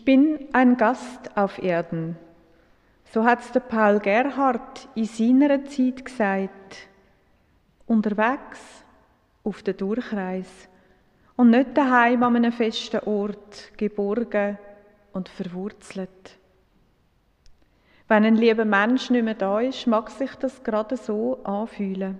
Ich 0.00 0.06
bin 0.06 0.48
ein 0.54 0.78
Gast 0.78 1.36
auf 1.36 1.62
Erden. 1.62 2.16
So 3.12 3.22
hat's 3.22 3.52
der 3.52 3.60
Paul 3.60 3.98
Gerhard 3.98 4.88
in 4.94 5.04
seiner 5.04 5.62
Zeit 5.66 6.06
gesagt. 6.06 6.88
Unterwegs 7.86 8.82
auf 9.44 9.62
der 9.62 9.74
Durchreis 9.74 10.70
und 11.36 11.50
nicht 11.50 11.76
daheim 11.76 12.22
an 12.22 12.34
einem 12.34 12.50
festen 12.50 13.00
Ort, 13.00 13.76
geborgen 13.76 14.56
und 15.12 15.28
verwurzelt. 15.28 16.38
Wenn 18.08 18.24
ein 18.24 18.36
lieber 18.36 18.64
Mensch 18.64 19.10
nicht 19.10 19.22
mehr 19.22 19.34
da 19.34 19.60
ist, 19.60 19.86
mag 19.86 20.08
sich 20.08 20.34
das 20.36 20.64
gerade 20.64 20.96
so 20.96 21.44
anfühlen. 21.44 22.18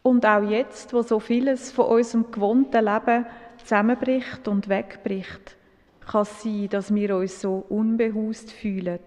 Und 0.00 0.24
auch 0.24 0.48
jetzt, 0.48 0.94
wo 0.94 1.02
so 1.02 1.20
vieles 1.20 1.70
von 1.70 1.84
unserem 1.84 2.30
gewohnten 2.30 2.82
Leben 2.82 3.26
zusammenbricht 3.58 4.48
und 4.48 4.70
wegbricht, 4.70 5.58
kann 6.06 6.22
es 6.22 6.42
sein, 6.42 6.68
dass 6.68 6.94
wir 6.94 7.16
uns 7.16 7.40
so 7.40 7.64
unbehaust 7.68 8.50
fühlen, 8.52 9.00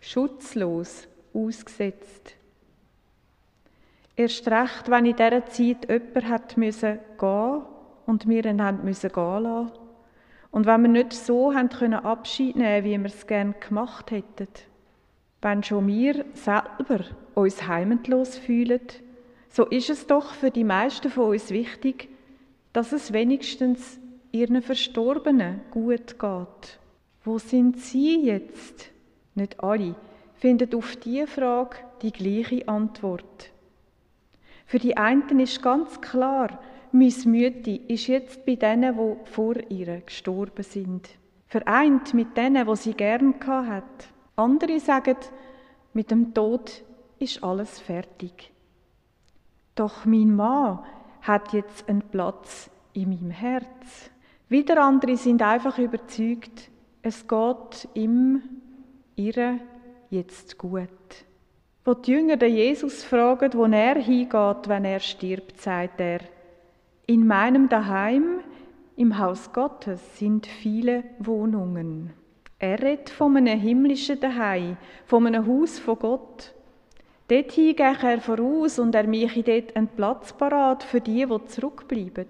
schutzlos, 0.00 1.08
ausgesetzt. 1.32 2.36
Erst 4.16 4.48
recht, 4.48 4.90
wenn 4.90 5.06
in 5.06 5.16
dieser 5.16 5.46
Zeit 5.46 5.88
jemand 5.88 6.28
hat 6.28 6.56
müssen 6.56 6.98
gehen 7.18 7.62
und 8.06 8.28
wir 8.28 8.44
ihn 8.44 8.62
haben 8.62 8.84
müssen 8.84 9.10
gehen 9.10 9.42
lassen. 9.42 9.72
Und 10.50 10.66
wenn 10.66 10.82
wir 10.82 10.88
nicht 10.88 11.12
so 11.12 11.54
haben 11.54 11.68
können 11.68 11.94
Abschied 12.04 12.56
nehmen, 12.56 12.84
wie 12.84 12.98
wir 12.98 13.06
es 13.06 13.26
gerne 13.26 13.54
gemacht 13.54 14.10
hätten. 14.10 14.48
Wenn 15.40 15.62
schon 15.62 15.86
wir 15.86 16.24
selber 16.34 17.04
uns 17.34 17.66
heimatlos 17.66 18.36
fühlen, 18.36 18.80
so 19.48 19.64
ist 19.66 19.90
es 19.90 20.06
doch 20.06 20.32
für 20.34 20.50
die 20.50 20.64
meisten 20.64 21.08
von 21.08 21.30
uns 21.30 21.50
wichtig, 21.50 22.08
dass 22.72 22.92
es 22.92 23.12
wenigstens 23.12 23.99
ihren 24.32 24.62
Verstorbenen 24.62 25.60
gut 25.70 26.18
geht. 26.18 26.78
Wo 27.24 27.38
sind 27.38 27.78
sie 27.78 28.24
jetzt? 28.24 28.90
Nicht 29.34 29.62
alle 29.62 29.94
finden 30.34 30.74
auf 30.74 30.96
diese 30.96 31.26
Frage 31.26 31.76
die 32.02 32.12
gleiche 32.12 32.66
Antwort. 32.66 33.50
Für 34.66 34.78
die 34.78 34.96
einen 34.96 35.40
ist 35.40 35.62
ganz 35.62 36.00
klar, 36.00 36.58
meine 36.92 37.12
Mütti 37.26 37.76
ist 37.88 38.06
jetzt 38.06 38.46
bei 38.46 38.56
denen, 38.56 38.96
wo 38.96 39.18
vor 39.24 39.56
ihr 39.68 40.00
gestorben 40.00 40.62
sind. 40.62 41.08
Vereint 41.46 42.14
mit 42.14 42.36
denen, 42.36 42.66
wo 42.66 42.74
sie 42.74 42.94
gern 42.94 43.34
hat. 43.46 44.08
Andere 44.36 44.80
sagen, 44.80 45.16
mit 45.92 46.10
dem 46.10 46.32
Tod 46.32 46.82
ist 47.18 47.42
alles 47.44 47.78
fertig. 47.78 48.52
Doch 49.74 50.04
mein 50.04 50.34
Mann 50.34 50.80
hat 51.22 51.52
jetzt 51.52 51.88
einen 51.88 52.02
Platz 52.02 52.70
in 52.92 53.10
meinem 53.10 53.30
Herz. 53.30 54.10
Wieder 54.50 54.82
andere 54.82 55.16
sind 55.16 55.42
einfach 55.42 55.78
überzeugt, 55.78 56.70
es 57.02 57.28
geht 57.28 57.88
ihm, 57.94 58.42
ihr 59.14 59.60
jetzt 60.10 60.58
gut. 60.58 60.88
Wo 61.84 61.94
die 61.94 62.10
Jünger 62.10 62.36
den 62.36 62.56
Jesus 62.56 63.04
fragen, 63.04 63.52
wo 63.54 63.64
er 63.66 63.94
hingeht, 63.94 64.66
wenn 64.66 64.84
er 64.84 64.98
stirbt, 64.98 65.60
sagt 65.60 66.00
er, 66.00 66.18
in 67.06 67.28
meinem 67.28 67.68
Daheim, 67.68 68.40
im 68.96 69.18
Haus 69.18 69.52
Gottes, 69.52 70.18
sind 70.18 70.48
viele 70.48 71.04
Wohnungen. 71.20 72.12
Er 72.58 72.82
redet 72.82 73.08
von 73.08 73.36
einem 73.36 73.58
himmlischen 73.58 74.18
Daheim, 74.18 74.76
von 75.06 75.28
einem 75.28 75.46
Haus 75.46 75.78
von 75.78 75.96
Gott. 75.96 76.52
Dorthin 77.28 77.76
gehe 77.76 77.96
er 78.02 78.20
voraus 78.20 78.80
und 78.80 78.96
er 78.96 79.06
mache 79.06 79.44
dort 79.44 79.76
einen 79.76 79.86
Platz 79.86 80.32
parat 80.32 80.82
für 80.82 81.00
die, 81.00 81.24
die 81.24 81.44
zurückbleiben. 81.46 82.26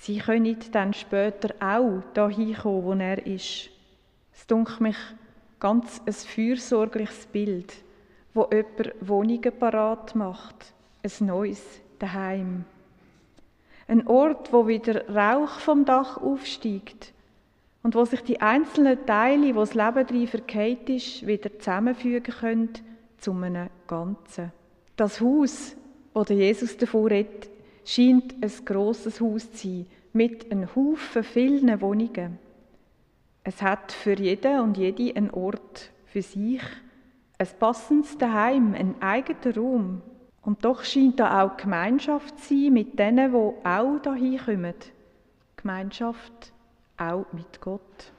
Sie 0.00 0.16
können 0.16 0.56
dann 0.72 0.94
später 0.94 1.54
auch 1.60 2.02
dahin 2.14 2.56
kommen, 2.56 2.84
wo 2.84 2.92
er 2.94 3.26
ist. 3.26 3.68
Es 4.32 4.46
dunkelt 4.46 4.80
mich 4.80 4.96
ganz 5.58 6.00
ein 6.06 6.14
fürsorgliches 6.14 7.26
Bild, 7.26 7.74
wo 8.32 8.48
jemand 8.50 8.94
Wohnungen 9.02 9.58
parat 9.58 10.14
macht, 10.14 10.72
ein 11.02 11.26
neues 11.26 11.62
daheim. 11.98 12.64
Ein 13.88 14.06
Ort, 14.06 14.54
wo 14.54 14.66
wieder 14.66 15.06
Rauch 15.06 15.58
vom 15.58 15.84
Dach 15.84 16.16
aufsteigt 16.16 17.12
und 17.82 17.94
wo 17.94 18.06
sich 18.06 18.22
die 18.22 18.40
einzelnen 18.40 19.04
Teile, 19.04 19.54
wo 19.54 19.60
das 19.60 19.74
Leben 19.74 20.06
drin 20.06 20.28
verkehrt 20.28 20.88
ist, 20.88 21.26
wieder 21.26 21.58
zusammenfügen 21.58 22.34
können 22.34 22.70
zu 23.18 23.32
einem 23.32 23.68
Ganzen. 23.86 24.50
Das 24.96 25.20
Haus, 25.20 25.76
wo 26.14 26.24
der 26.24 26.36
Jesus 26.36 26.78
davor 26.78 27.10
redet, 27.10 27.49
scheint 27.90 28.34
ein 28.40 28.64
grosses 28.64 29.20
Haus 29.20 29.50
zu 29.52 29.68
sein, 29.68 29.86
mit 30.12 30.50
einem 30.50 30.74
Haufen 30.74 31.24
vielen 31.24 31.80
Wohnungen. 31.80 32.38
Es 33.42 33.62
hat 33.62 33.90
für 33.90 34.14
jeden 34.14 34.60
und 34.60 34.76
jede 34.76 35.16
einen 35.16 35.30
Ort 35.30 35.90
für 36.06 36.22
sich, 36.22 36.62
ein 37.38 37.48
passendes 37.58 38.16
Daheim, 38.16 38.74
ein 38.74 38.94
eigener 39.00 39.56
Raum. 39.56 40.02
Und 40.42 40.64
doch 40.64 40.84
scheint 40.84 41.18
da 41.18 41.42
auch 41.42 41.56
Gemeinschaft 41.56 42.38
zu 42.38 42.54
sein 42.54 42.72
mit 42.72 42.98
denen, 42.98 43.32
die 43.32 43.66
auch 43.66 43.98
dahin 44.02 44.38
kommen. 44.38 44.74
Gemeinschaft 45.56 46.52
auch 46.96 47.26
mit 47.32 47.60
Gott. 47.60 48.12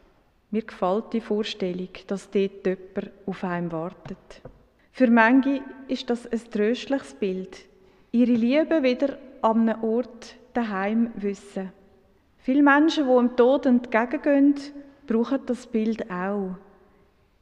Mir 0.49 0.63
gefällt 0.63 1.13
die 1.13 1.21
Vorstellung, 1.21 1.89
dass 2.07 2.29
dort 2.29 2.65
jemand 2.65 3.11
auf 3.25 3.43
einem 3.43 3.71
wartet. 3.71 4.41
Für 4.91 5.09
manche 5.09 5.61
ist 5.87 6.09
das 6.09 6.27
ein 6.27 6.41
tröstliches 6.51 7.13
Bild, 7.13 7.65
ihre 8.11 8.33
Liebe 8.33 8.83
wieder 8.83 9.17
an 9.41 9.69
einem 9.69 9.83
Ort 9.83 10.35
daheim 10.53 11.11
wissen. 11.15 11.71
Viele 12.37 12.63
Menschen, 12.63 13.07
die 13.07 13.13
dem 13.13 13.35
Tod 13.35 13.65
entgegengehen, 13.65 14.55
brauchen 15.07 15.45
das 15.45 15.67
Bild 15.67 16.09
auch. 16.09 16.55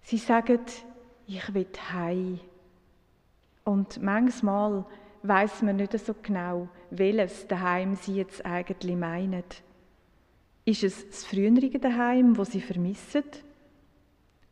Sie 0.02 0.18
sagen, 0.18 0.60
ich 1.28 1.54
will 1.54 1.68
heim. 1.94 2.40
Und 3.64 4.02
manchmal 4.02 4.86
weiß 5.24 5.62
man 5.62 5.76
nicht 5.78 5.98
so 5.98 6.16
genau, 6.22 6.70
welches 6.90 7.48
daheim 7.48 7.96
sie 7.96 8.16
jetzt 8.16 8.46
eigentlich 8.46 8.96
meinen. 8.96 9.44
Ist 10.66 10.84
es 10.84 11.08
das 11.08 11.26
frühere 11.26 11.80
daheim, 11.80 12.38
wo 12.38 12.44
sie 12.44 12.62
vermissen? 12.62 13.24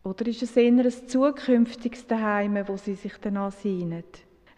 Oder 0.04 0.28
ist 0.28 0.42
es 0.42 0.56
eher 0.56 0.72
ein 0.72 0.92
zukünftiges 1.08 2.08
Daheim, 2.08 2.66
wo 2.68 2.78
sie 2.78 2.96
sich 2.96 3.14
danach 3.20 3.52
sehnen? 3.52 4.04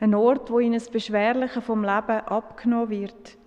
Ein 0.01 0.15
Ort, 0.15 0.49
wo 0.49 0.59
ihnen 0.59 0.75
das 0.75 0.89
Beschwerliche 0.89 1.61
vom 1.61 1.81
Leben 1.81 2.21
abgenommen 2.21 2.89
wird. 2.89 3.37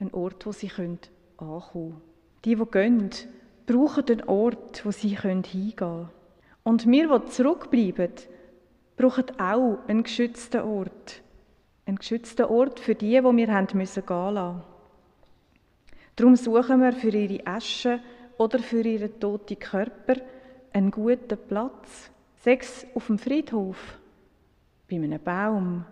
Ein 0.00 0.12
Ort, 0.12 0.44
wo 0.44 0.52
sie 0.52 0.66
können 0.66 0.98
ankommen 1.36 2.00
Die, 2.44 2.56
die 2.56 2.64
gehen, 2.64 3.10
brauchen 3.66 4.04
einen 4.08 4.28
Ort, 4.28 4.84
wo 4.84 4.90
sie 4.90 5.16
hingehen 5.16 5.76
können. 5.76 6.08
Und 6.64 6.88
wir, 6.88 7.18
die 7.18 7.30
zurückbleiben, 7.30 8.12
brauchen 8.96 9.40
auch 9.40 9.78
einen 9.86 10.02
geschützten 10.02 10.62
Ort. 10.62 11.22
Einen 11.86 11.98
geschützten 11.98 12.46
Ort 12.46 12.80
für 12.80 12.96
die, 12.96 13.20
die 13.20 13.22
wir 13.22 13.54
haben 13.54 13.68
müssen 13.74 14.04
gehen 14.04 14.34
lassen. 14.34 14.62
Darum 16.16 16.34
suchen 16.34 16.82
wir 16.82 16.92
für 16.92 17.10
ihre 17.10 17.46
Asche 17.46 18.00
oder 18.38 18.58
für 18.58 18.82
ihren 18.82 19.20
toten 19.20 19.58
Körper 19.58 20.14
einen 20.72 20.90
guten 20.90 21.38
Platz. 21.48 22.10
Sechs 22.42 22.86
auf 22.94 23.06
dem 23.06 23.18
Friedhof, 23.18 23.99
bei 24.90 24.96
einem 24.96 25.22
Baum, 25.22 25.84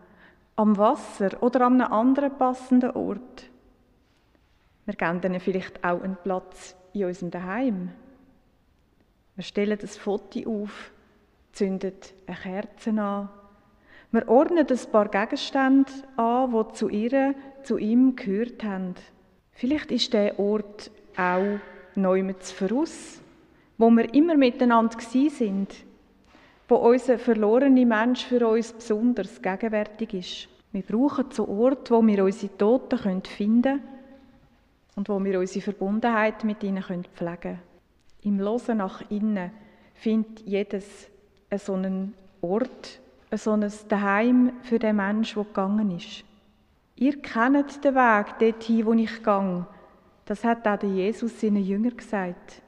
am 0.56 0.76
Wasser 0.76 1.42
oder 1.42 1.66
an 1.66 1.80
einem 1.80 1.92
anderen 1.92 2.36
passenden 2.36 2.90
Ort. 2.90 3.44
Wir 4.86 4.94
geben 4.94 5.20
ihnen 5.22 5.40
vielleicht 5.40 5.84
auch 5.84 6.02
einen 6.02 6.16
Platz 6.22 6.74
in 6.92 7.04
unserem 7.04 7.30
Daheim. 7.30 7.90
Wir 9.36 9.44
stellen 9.44 9.78
das 9.80 9.96
Foto 9.96 10.64
auf, 10.64 10.90
zünden 11.52 11.94
eine 12.26 12.36
Kerze 12.36 12.90
an. 12.90 13.28
Wir 14.10 14.26
ordnen 14.28 14.66
ein 14.66 14.90
paar 14.90 15.08
Gegenstände 15.08 15.92
an, 16.16 16.50
die 16.50 16.72
zu 16.74 16.88
ihr, 16.88 17.34
zu 17.62 17.78
ihm 17.78 18.16
gehört 18.16 18.64
haben. 18.64 18.94
Vielleicht 19.52 19.92
ist 19.92 20.12
der 20.12 20.38
Ort 20.40 20.90
auch 21.16 21.58
neu 21.94 22.22
mit 22.22 22.42
voraus, 22.42 23.20
wo 23.76 23.90
wir 23.90 24.12
immer 24.14 24.36
miteinander 24.36 24.98
sind, 25.00 25.74
wo 26.68 26.76
unser 26.76 27.18
verlorener 27.18 27.86
Mensch 27.86 28.26
für 28.26 28.46
uns 28.46 28.72
besonders 28.72 29.40
gegenwärtig 29.40 30.14
ist. 30.14 30.48
Wir 30.72 30.82
brauchen 30.82 31.30
so 31.30 31.48
Ort, 31.48 31.90
wo 31.90 32.06
wir 32.06 32.24
unsere 32.24 32.56
Toten 32.56 33.22
finden 33.22 33.62
können 33.62 33.82
und 34.94 35.08
wo 35.08 35.22
wir 35.24 35.40
unsere 35.40 35.62
Verbundenheit 35.62 36.44
mit 36.44 36.62
ihnen 36.62 36.82
pflegen 36.82 37.40
können. 37.40 37.58
Im 38.22 38.38
Losen 38.38 38.78
nach 38.78 39.10
innen 39.10 39.50
findet 39.94 40.40
jedes 40.40 41.08
so 41.56 41.74
einen 41.74 42.14
Ort, 42.42 43.00
so 43.32 43.52
ein 43.52 43.72
Daheim 43.88 44.52
für 44.62 44.78
den 44.78 44.96
Menschen, 44.96 45.36
der 45.36 45.44
gegangen 45.44 45.96
ist. 45.96 46.24
Ihr 46.96 47.22
kennt 47.22 47.84
den 47.84 47.94
Weg 47.94 48.38
dorthin, 48.38 48.84
wo 48.84 48.92
ich 48.92 49.22
gehe. 49.22 49.66
Das 50.26 50.44
hat 50.44 50.66
auch 50.66 50.78
der 50.78 50.90
Jesus 50.90 51.40
seinen 51.40 51.64
Jüngern 51.64 51.96
gesagt. 51.96 52.60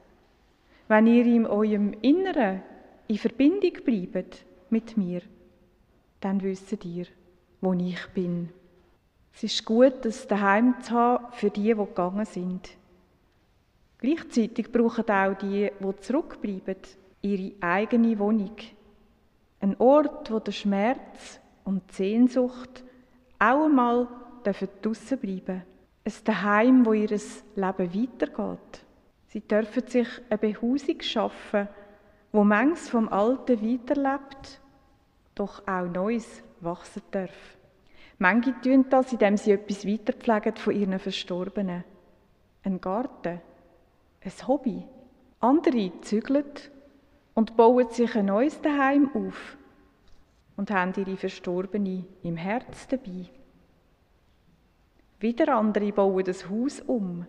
Wenn 0.89 1.07
ihr 1.07 1.27
in 1.27 1.47
eurem 1.47 1.93
Inneren 2.01 2.63
in 3.11 3.19
Verbindung 3.19 3.73
bleibt 3.85 4.45
mit 4.71 4.97
mir, 4.97 5.23
dann 6.21 6.41
wisst 6.45 6.85
ihr, 6.85 7.07
wo 7.61 7.73
ich 7.73 8.07
bin. 8.15 8.51
Es 9.35 9.43
ist 9.43 9.65
gut, 9.65 10.05
das 10.05 10.29
daheim 10.29 10.81
zu 10.81 10.93
haben 10.93 11.33
für 11.33 11.51
die, 11.51 11.63
die 11.63 11.75
gegangen 11.75 12.25
sind. 12.25 12.71
Gleichzeitig 13.99 14.71
brauchen 14.71 15.11
auch 15.11 15.35
die, 15.35 15.73
die 15.81 15.97
zurückbleiben, 15.97 16.77
ihre 17.21 17.53
eigene 17.61 18.17
Wohnung. 18.21 18.55
Ein 19.59 19.75
Ort, 19.81 20.31
wo 20.31 20.39
der 20.39 20.53
Schmerz 20.53 21.41
und 21.65 21.83
die 21.91 21.95
Sehnsucht 21.95 22.85
auch 23.41 23.65
einmal 23.65 24.07
draussen 24.83 25.19
bleiben 25.19 25.65
Ein 26.05 26.13
Daheim, 26.25 26.87
wo 26.87 26.93
ihr 26.93 27.09
Leben 27.09 27.49
weitergeht. 27.57 28.85
Sie 29.27 29.41
dürfen 29.41 29.87
sich 29.89 30.09
eine 30.29 30.39
Behausung 30.39 31.01
schaffen, 31.01 31.69
wo 32.33 32.45
manches 32.45 32.89
vom 32.89 33.09
Alten 33.09 33.61
weiterlebt, 33.61 34.61
doch 35.35 35.67
auch 35.67 35.87
Neues 35.87 36.43
wachsen 36.61 37.03
darf. 37.11 37.57
Manche 38.19 38.55
tun 38.61 38.87
das, 38.91 39.13
indem 39.13 39.37
sie 39.37 39.53
etwas 39.53 39.87
weiterpflegen 39.87 40.57
von 40.57 40.75
ihren 40.75 40.99
Verstorbenen. 40.99 41.85
Ein 42.63 42.81
Garten, 42.81 43.41
ein 44.23 44.49
Hobby. 44.49 44.85
Andere 45.41 45.91
zügeln 46.03 46.45
und 47.33 47.57
bauen 47.57 47.89
sich 47.89 48.15
ein 48.15 48.27
neues 48.27 48.61
Daheim 48.61 49.11
auf 49.15 49.57
und 50.57 50.71
haben 50.71 50.93
ihre 50.97 51.17
Verstorbenen 51.17 52.05
im 52.23 52.37
Herz 52.37 52.87
dabei. 52.89 53.25
Wieder 55.19 55.57
andere 55.57 55.93
bauen 55.93 56.25
das 56.25 56.51
Haus 56.51 56.81
um 56.81 57.27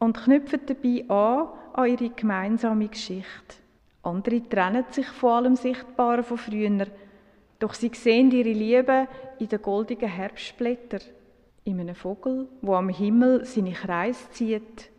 und 0.00 0.16
knüpfen 0.16 0.60
dabei 0.66 1.04
an 1.08 1.48
an 1.74 1.86
ihre 1.86 2.10
gemeinsame 2.10 2.88
Geschichte. 2.88 3.56
Andere 4.02 4.48
trennen 4.48 4.84
sich 4.90 5.06
von 5.08 5.30
allem 5.30 5.56
Sichtbaren 5.56 6.24
von 6.24 6.38
früher, 6.38 6.86
doch 7.58 7.74
sie 7.74 7.90
sehen 7.92 8.30
ihre 8.30 8.52
Liebe 8.52 9.08
in 9.38 9.48
den 9.48 9.62
goldigen 9.62 10.08
Herbstblättern, 10.08 11.02
in 11.64 11.80
einem 11.80 11.94
Vogel, 11.94 12.48
wo 12.62 12.74
am 12.74 12.88
Himmel 12.88 13.44
seine 13.44 13.72
Kreis 13.72 14.30
zieht, 14.30 14.90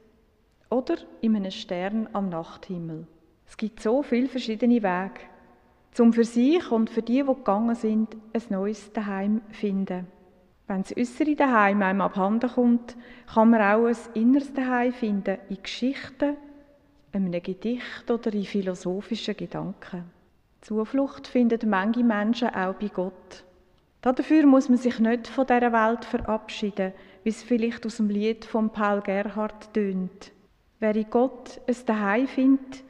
oder 0.69 0.95
in 1.21 1.35
einem 1.35 1.51
Stern 1.51 2.09
am 2.13 2.29
Nachthimmel. 2.29 3.07
Es 3.47 3.57
gibt 3.57 3.81
so 3.81 4.03
viele 4.03 4.27
verschiedene 4.27 4.83
Wege, 4.83 5.21
zum 5.91 6.13
für 6.13 6.23
sich 6.23 6.69
und 6.71 6.89
für 6.89 7.01
die, 7.01 7.23
die 7.23 7.25
gegangen 7.25 7.75
sind, 7.75 8.15
ein 8.33 8.43
neues 8.49 8.93
Daheim 8.93 9.41
finden. 9.49 10.07
Wenn 10.67 10.83
das 10.83 10.95
äußere 10.95 11.35
Daheim 11.35 11.81
einem 11.81 12.01
abhanden 12.01 12.49
kommt, 12.51 12.95
kann 13.33 13.49
man 13.49 13.61
auch 13.61 13.87
ein 13.87 13.97
inneres 14.13 14.53
Daheim 14.53 14.93
finden 14.93 15.39
in 15.49 15.63
Geschichten, 15.63 16.37
einem 17.11 17.31
Gedicht 17.41 18.09
oder 18.09 18.33
in 18.33 18.45
philosophischen 18.45 19.35
Gedanken. 19.35 20.03
Zuflucht 20.61 21.27
finden 21.27 21.69
manche 21.69 22.03
Menschen 22.03 22.49
auch 22.49 22.75
bei 22.75 22.87
Gott. 22.87 23.43
Dafür 24.01 24.45
muss 24.45 24.69
man 24.69 24.77
sich 24.77 24.99
nicht 24.99 25.27
von 25.27 25.45
dieser 25.45 25.73
Welt 25.73 26.05
verabschieden, 26.05 26.93
wie 27.23 27.29
es 27.29 27.43
vielleicht 27.43 27.85
aus 27.85 27.97
dem 27.97 28.09
Lied 28.09 28.45
von 28.45 28.69
Paul 28.69 29.01
Gerhardt 29.01 29.73
tönt. 29.73 30.31
Wer 30.79 30.95
in 30.95 31.09
Gott 31.09 31.59
ein 31.67 31.75
Daheim 31.85 32.27
findet, 32.27 32.83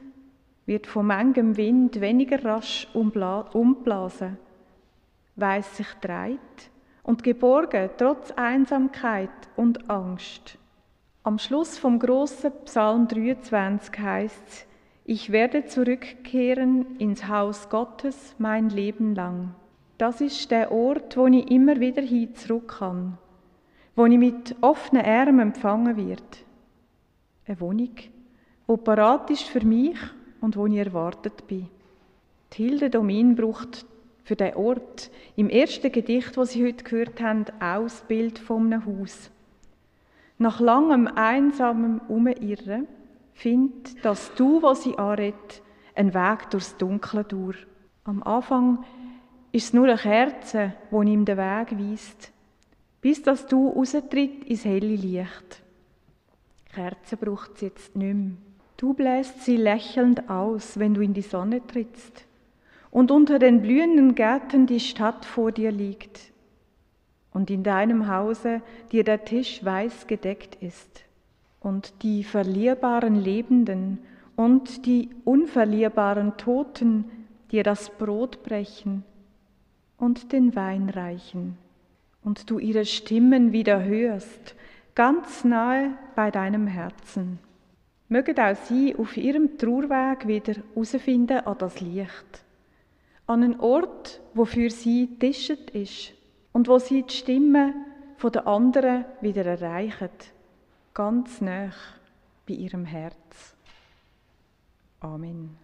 wird 0.66 0.86
von 0.86 1.06
manchem 1.06 1.56
Wind 1.56 2.00
weniger 2.00 2.44
rasch 2.44 2.86
umblasen, 2.94 4.38
weiß 5.34 5.78
sich 5.78 5.92
dreit 6.00 6.38
und 7.02 7.24
geborgen 7.24 7.90
trotz 7.98 8.30
Einsamkeit 8.32 9.30
und 9.56 9.90
Angst. 9.90 10.59
Am 11.30 11.38
Schluss 11.38 11.78
vom 11.78 12.00
großen 12.00 12.50
Psalm 12.64 13.06
23 13.06 13.96
heißt 14.00 14.48
es, 14.48 14.66
ich 15.04 15.30
werde 15.30 15.64
zurückkehren 15.64 16.98
ins 16.98 17.28
Haus 17.28 17.68
Gottes 17.68 18.34
mein 18.38 18.68
Leben 18.68 19.14
lang. 19.14 19.54
Das 19.96 20.20
ist 20.20 20.50
der 20.50 20.72
Ort, 20.72 21.16
wo 21.16 21.28
ich 21.28 21.48
immer 21.48 21.78
wieder 21.78 22.02
hin 22.02 22.34
zurück 22.34 22.78
kann, 22.80 23.16
wo 23.94 24.06
ich 24.06 24.18
mit 24.18 24.56
offenen 24.60 25.06
Armen 25.06 25.38
empfangen 25.38 25.96
wird. 25.96 26.44
Eine 27.46 27.60
Wohnung, 27.60 27.94
wo 28.66 28.76
parat 28.76 29.30
ist 29.30 29.44
für 29.44 29.64
mich 29.64 29.98
und 30.40 30.56
wo 30.56 30.66
ich 30.66 30.78
erwartet 30.78 31.46
bin. 31.46 31.68
Die 32.54 32.64
Hilde 32.64 32.90
Domin 32.90 33.36
braucht 33.36 33.86
für 34.24 34.34
den 34.34 34.56
Ort 34.56 35.12
im 35.36 35.48
ersten 35.48 35.92
Gedicht, 35.92 36.36
das 36.36 36.50
Sie 36.50 36.66
heute 36.66 36.82
gehört 36.82 37.20
haben, 37.20 37.44
auch 37.60 37.84
das 37.84 38.00
Bild 38.08 38.40
von 38.40 38.72
einem 38.72 38.84
Haus. 38.84 39.30
Nach 40.42 40.58
langem 40.58 41.06
einsamen 41.06 42.00
Umirren 42.08 42.88
findet 43.34 44.02
dass 44.02 44.32
Du, 44.36 44.62
was 44.62 44.84
sie 44.84 44.96
anredet, 44.96 45.60
einen 45.94 46.14
Weg 46.14 46.48
durchs 46.48 46.78
Dunkle 46.78 47.24
durch. 47.24 47.66
Am 48.04 48.22
Anfang 48.22 48.82
ist 49.52 49.64
es 49.64 49.72
nur 49.74 49.86
eine 49.86 49.98
Kerze, 49.98 50.72
die 50.90 51.12
ihm 51.12 51.26
den 51.26 51.36
Weg 51.36 51.78
weist, 51.78 52.32
bis 53.02 53.22
dass 53.22 53.48
Du 53.48 53.68
raustritt 53.68 54.44
ins 54.44 54.64
helle 54.64 54.96
Licht. 54.96 55.62
Kerze 56.72 57.18
braucht 57.18 57.56
es 57.56 57.60
jetzt 57.60 57.94
nicht 57.94 58.14
mehr. 58.14 58.32
Du 58.78 58.94
bläst 58.94 59.42
sie 59.44 59.58
lächelnd 59.58 60.30
aus, 60.30 60.78
wenn 60.78 60.94
du 60.94 61.02
in 61.02 61.12
die 61.12 61.20
Sonne 61.20 61.66
trittst 61.66 62.24
und 62.90 63.10
unter 63.10 63.38
den 63.38 63.60
blühenden 63.60 64.14
Gärten 64.14 64.66
die 64.66 64.80
Stadt 64.80 65.26
vor 65.26 65.52
dir 65.52 65.70
liegt 65.70 66.30
und 67.32 67.50
in 67.50 67.62
deinem 67.62 68.08
Hause 68.08 68.62
dir 68.92 69.04
der 69.04 69.24
Tisch 69.24 69.64
weiß 69.64 70.06
gedeckt 70.06 70.56
ist 70.62 71.04
und 71.60 72.02
die 72.02 72.24
verlierbaren 72.24 73.16
Lebenden 73.16 73.98
und 74.36 74.86
die 74.86 75.10
unverlierbaren 75.24 76.36
Toten 76.36 77.04
dir 77.50 77.62
das 77.62 77.90
Brot 77.90 78.42
brechen 78.42 79.04
und 79.96 80.32
den 80.32 80.56
Wein 80.56 80.88
reichen 80.88 81.56
und 82.24 82.50
du 82.50 82.58
ihre 82.58 82.84
Stimmen 82.84 83.52
wieder 83.52 83.84
hörst, 83.84 84.54
ganz 84.94 85.44
nahe 85.44 85.90
bei 86.16 86.30
deinem 86.30 86.66
Herzen 86.66 87.38
mögen 88.10 88.38
auch 88.40 88.56
sie 88.56 88.94
auf 88.96 89.16
ihrem 89.16 89.56
Trauerweg 89.56 90.26
wieder 90.26 90.54
herausfinden 90.74 91.38
an 91.38 91.56
das 91.58 91.80
Licht. 91.80 92.44
An 93.26 93.44
einen 93.44 93.60
Ort, 93.60 94.20
wo 94.34 94.44
für 94.44 94.68
sie 94.68 95.06
tischet 95.18 95.70
ist 95.70 96.12
und 96.52 96.68
wo 96.68 96.78
sie 96.78 97.02
die 97.02 97.14
Stimme 97.14 97.74
der 98.22 98.46
anderen 98.46 99.06
wieder 99.20 99.46
erreichen, 99.46 100.10
ganz 100.92 101.40
nah 101.40 101.70
bei 102.46 102.54
ihrem 102.54 102.84
Herz. 102.84 103.56
Amen. 105.00 105.56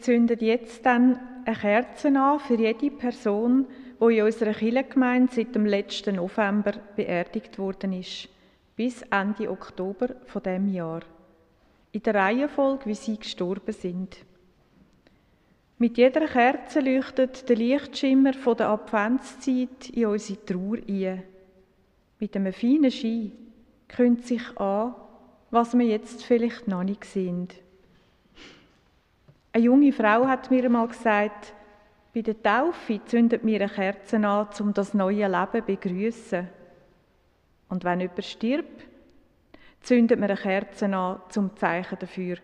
Zünden 0.00 0.38
jetzt 0.40 0.84
dann 0.84 1.18
eine 1.44 1.56
Kerze 1.56 2.08
an 2.08 2.40
für 2.40 2.56
jede 2.56 2.90
Person, 2.90 3.66
die 4.00 4.18
in 4.18 4.24
unserer 4.24 4.54
Kirchengemeinde 4.54 5.32
seit 5.32 5.54
dem 5.54 5.66
letzten 5.66 6.16
November 6.16 6.72
beerdigt 6.96 7.58
worden 7.58 7.92
ist, 7.92 8.28
bis 8.76 9.02
Ende 9.10 9.50
Oktober 9.50 10.08
von 10.26 10.42
dem 10.42 10.68
Jahr. 10.68 11.02
In 11.92 12.02
der 12.02 12.14
Reihenfolge, 12.14 12.86
wie 12.86 12.94
sie 12.94 13.18
gestorben 13.18 13.72
sind. 13.72 14.24
Mit 15.78 15.96
jeder 15.96 16.26
Kerze 16.26 16.80
leuchtet 16.80 17.48
der 17.48 17.56
Lichtschimmer 17.56 18.34
von 18.34 18.56
der 18.56 18.68
Adventszeit 18.68 19.88
in 19.92 20.06
unsere 20.06 20.44
Trauer 20.44 20.78
ein. 20.86 21.22
Mit 22.18 22.36
einem 22.36 22.52
feinen 22.52 22.90
Schein 22.90 23.32
kündigt 23.88 24.28
sich 24.28 24.56
an, 24.58 24.94
was 25.50 25.76
wir 25.76 25.86
jetzt 25.86 26.22
vielleicht 26.22 26.68
noch 26.68 26.84
nicht 26.84 27.04
sehen. 27.04 27.48
Eine 29.60 29.66
junge 29.66 29.92
Frau 29.92 30.26
hat 30.26 30.50
mir 30.50 30.64
einmal 30.64 30.88
gesagt, 30.88 31.52
bei 32.14 32.22
der 32.22 32.42
Taufe 32.42 33.04
zündet 33.04 33.44
mir 33.44 33.60
eine 33.60 33.70
Kerze 33.70 34.16
an, 34.16 34.48
um 34.58 34.72
das 34.72 34.94
neue 34.94 35.28
Leben 35.28 35.52
zu 35.52 35.60
begrüßen. 35.60 36.48
Und 37.68 37.84
wenn 37.84 38.00
jemand 38.00 38.24
stirbt, 38.24 38.86
zündet 39.82 40.18
man 40.18 40.30
eine 40.30 40.40
Kerze 40.40 40.86
an, 40.86 41.20
zum 41.28 41.54
Zeichen 41.58 41.98
dafür, 41.98 42.38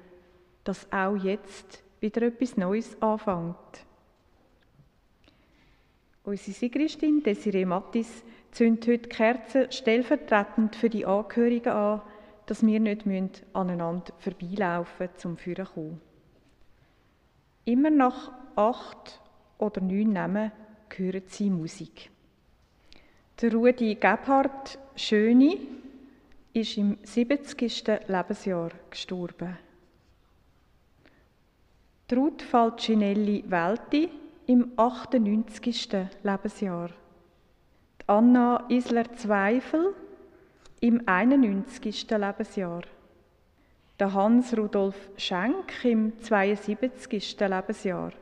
dass 0.62 0.93
auch 0.93 1.17
jetzt 1.17 1.83
wieder 2.01 2.21
etwas 2.21 2.59
Neues 2.59 3.01
anfängt. 3.01 3.87
Unsere 6.23 6.53
Sigristin 6.53 7.23
Desiree 7.23 7.64
Mattis 7.64 8.25
zündet 8.51 8.89
heute 8.89 9.09
Kerzen 9.09 9.73
stellvertretend 9.73 10.77
für 10.77 10.91
die 10.91 11.07
Angehörigen 11.07 11.73
an, 11.73 12.03
dass 12.45 12.67
wir 12.67 12.79
nicht 12.79 13.07
aneinander 13.55 14.12
vorbeilaufen 14.19 15.07
müssen, 15.07 15.17
zum 15.19 15.37
Führen 15.39 15.64
kommen. 15.64 16.06
Immer 17.67 17.91
nach 17.91 18.31
acht 18.55 19.21
oder 19.59 19.81
neun 19.81 20.12
Namen 20.12 20.53
hören 20.97 21.23
sie 21.27 21.51
Musik. 21.51 22.11
Der 23.41 23.53
Rudi 23.53 23.97
Gebhardt 23.97 24.79
Schöni 24.95 25.59
ist 26.53 26.79
im 26.79 26.97
70. 27.03 27.85
Lebensjahr 28.07 28.71
gestorben. 28.89 29.59
Ruth 32.12 32.41
Falcinelli 32.41 33.43
Welti 33.49 34.11
im 34.47 34.71
98. 34.77 35.89
Lebensjahr. 36.23 36.91
Anna 38.07 38.64
Isler 38.69 39.12
Zweifel 39.14 39.93
im 40.79 41.03
91. 41.05 42.09
Lebensjahr 42.11 42.83
der 43.99 44.13
Hans-Rudolf 44.13 44.97
Schenk 45.17 45.85
im 45.85 46.21
72. 46.21 47.41
Lebensjahr, 47.41 48.13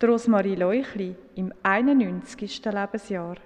die 0.00 0.06
Rosmarie 0.06 0.54
Leuchli 0.54 1.14
im 1.34 1.52
91. 1.62 2.64
Lebensjahr, 2.64 3.36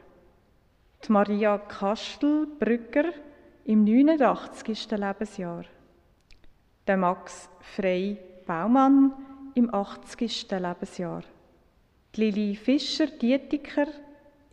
die 1.04 1.12
Maria 1.12 1.58
Kastel-Brügger 1.58 3.12
im 3.64 3.84
89. 3.84 4.90
Lebensjahr, 4.92 5.64
der 6.86 6.96
Max 6.96 7.48
Frey 7.60 8.16
Baumann 8.46 9.12
im 9.54 9.74
80. 9.74 10.50
Lebensjahr, 10.50 11.24
die 12.14 12.20
Lili 12.20 12.54
Fischer-Dietiker 12.54 13.88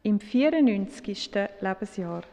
im 0.01 0.19
94. 0.19 1.31
Lebensjahr. 1.59 2.23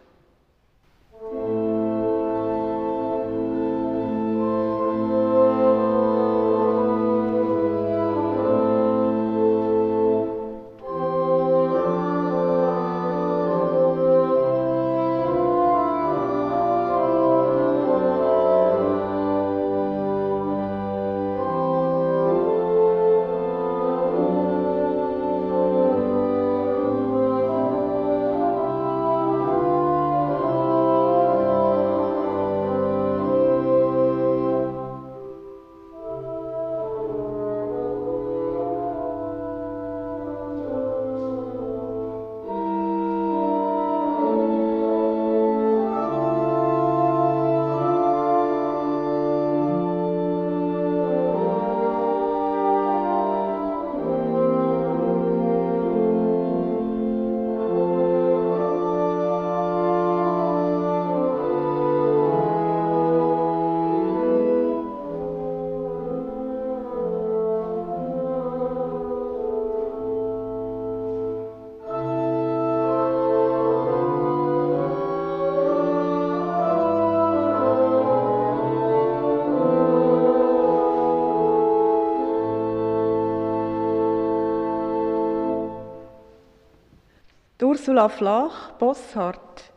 Ursula 87.88 88.10
Flach, 88.10 88.72
Bosshardt, 88.72 89.72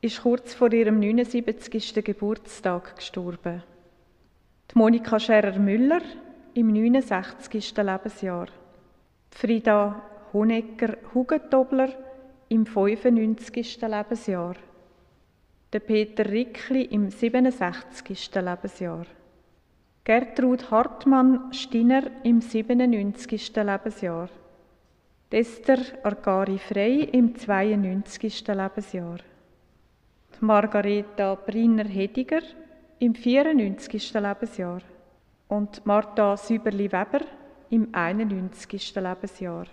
ist 0.00 0.22
kurz 0.22 0.54
vor 0.54 0.72
ihrem 0.72 0.98
79. 0.98 2.02
Geburtstag 2.02 2.96
gestorben. 2.96 3.62
Die 4.70 4.78
Monika 4.78 5.20
Scherer-Müller 5.20 6.00
im 6.54 6.72
69. 6.72 7.76
Lebensjahr. 7.76 8.46
Frida 9.30 10.00
Honecker-Hugentobler 10.32 11.90
im 12.48 12.64
95. 12.64 13.82
Lebensjahr. 13.82 14.54
Der 15.74 15.80
Peter 15.80 16.24
Rickli 16.24 16.84
im 16.84 17.10
67. 17.10 18.36
Lebensjahr. 18.36 19.04
Gertrud 20.04 20.70
Hartmann-Stinner 20.70 22.04
im 22.22 22.40
97. 22.40 23.54
Lebensjahr. 23.54 24.30
Esther 25.32 25.78
Argari 26.02 26.58
Frey 26.58 27.04
im 27.12 27.36
92. 27.36 28.48
Lebensjahr. 28.48 29.18
Margareta 30.40 31.36
Brinner-Hediger 31.36 32.42
im 32.98 33.14
94. 33.14 34.14
Lebensjahr. 34.14 34.80
Und 35.46 35.86
Martha 35.86 36.36
Süberli-Weber 36.36 37.20
im 37.70 37.90
91. 37.92 38.92
Lebensjahr. 38.96 39.66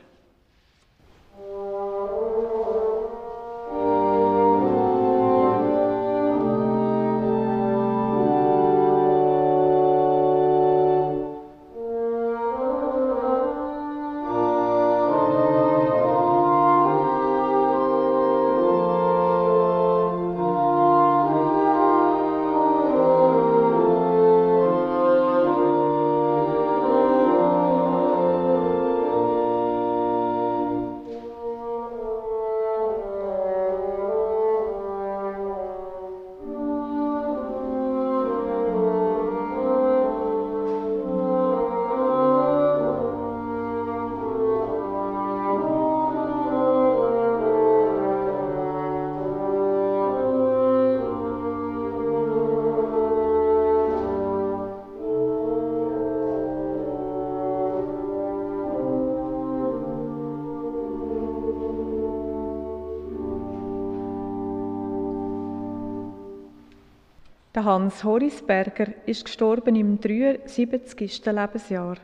Hans 67.67 68.05
Horisberger 68.05 68.87
ist 69.05 69.25
gestorben 69.25 69.75
im 69.75 69.99
73. 69.99 71.25
Lebensjahr. 71.25 71.97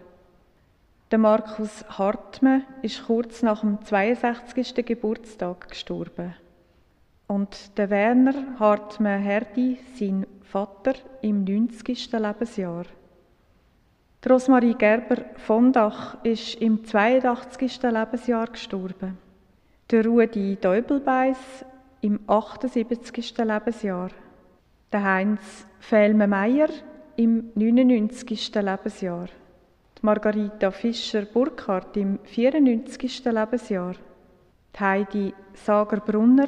Der 1.10 1.18
Markus 1.18 1.86
Hartmann 1.88 2.66
ist 2.82 3.06
kurz 3.06 3.42
nach 3.44 3.62
dem 3.62 3.82
62. 3.82 4.86
Geburtstag 4.86 5.70
gestorben. 5.70 6.36
Und 7.28 7.78
der 7.78 7.90
Werner 7.90 8.60
Hartmann 8.60 9.22
Herdi, 9.22 9.80
sein 9.96 10.28
Vater, 10.42 10.96
im 11.22 11.46
90. 11.46 12.12
Lebensjahr. 12.12 12.84
Die 14.22 14.28
Rosmarie 14.28 14.76
Gerber 14.76 15.24
von 15.38 15.72
Dach 15.72 16.18
ist 16.26 16.56
im 16.56 16.84
82. 16.84 17.82
Lebensjahr 17.84 18.48
gestorben. 18.48 19.18
Der 19.90 20.06
Rudi 20.06 20.58
Deubelbeis 20.58 21.64
im 22.02 22.20
78. 22.28 23.38
Lebensjahr. 23.38 24.10
Der 24.94 25.04
Heinz 25.04 25.66
Felme-Meyer 25.80 26.70
im 27.16 27.50
99. 27.56 28.54
Lebensjahr. 28.54 29.26
Die 29.26 30.06
Margarita 30.06 30.70
Fischer-Burkhardt 30.70 31.98
im 31.98 32.20
94. 32.24 33.26
Lebensjahr. 33.26 33.96
Die 34.76 34.80
Heidi 34.80 35.34
Sager-Brunner 35.56 36.48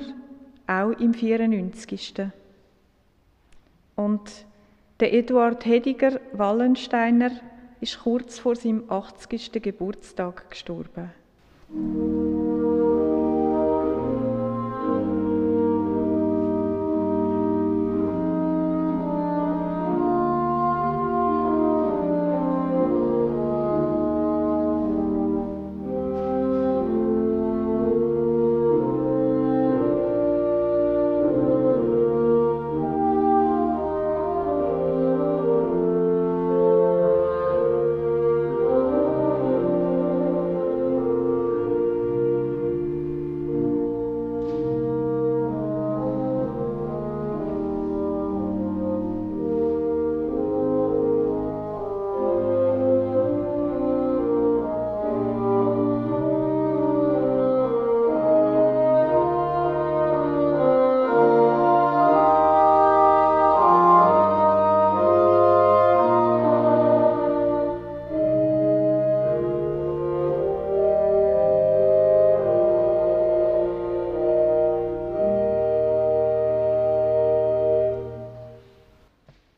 auch 0.68 0.92
im 0.92 1.16
94. 1.16 2.28
Und 3.96 4.46
der 5.00 5.12
Eduard 5.12 5.66
Hediger 5.66 6.20
Wallensteiner 6.34 7.32
ist 7.82 8.00
kurz 8.00 8.38
vor 8.38 8.56
seinem 8.56 8.84
80. 8.92 9.54
Geburtstag 9.54 10.52
gestorben. 10.52 11.10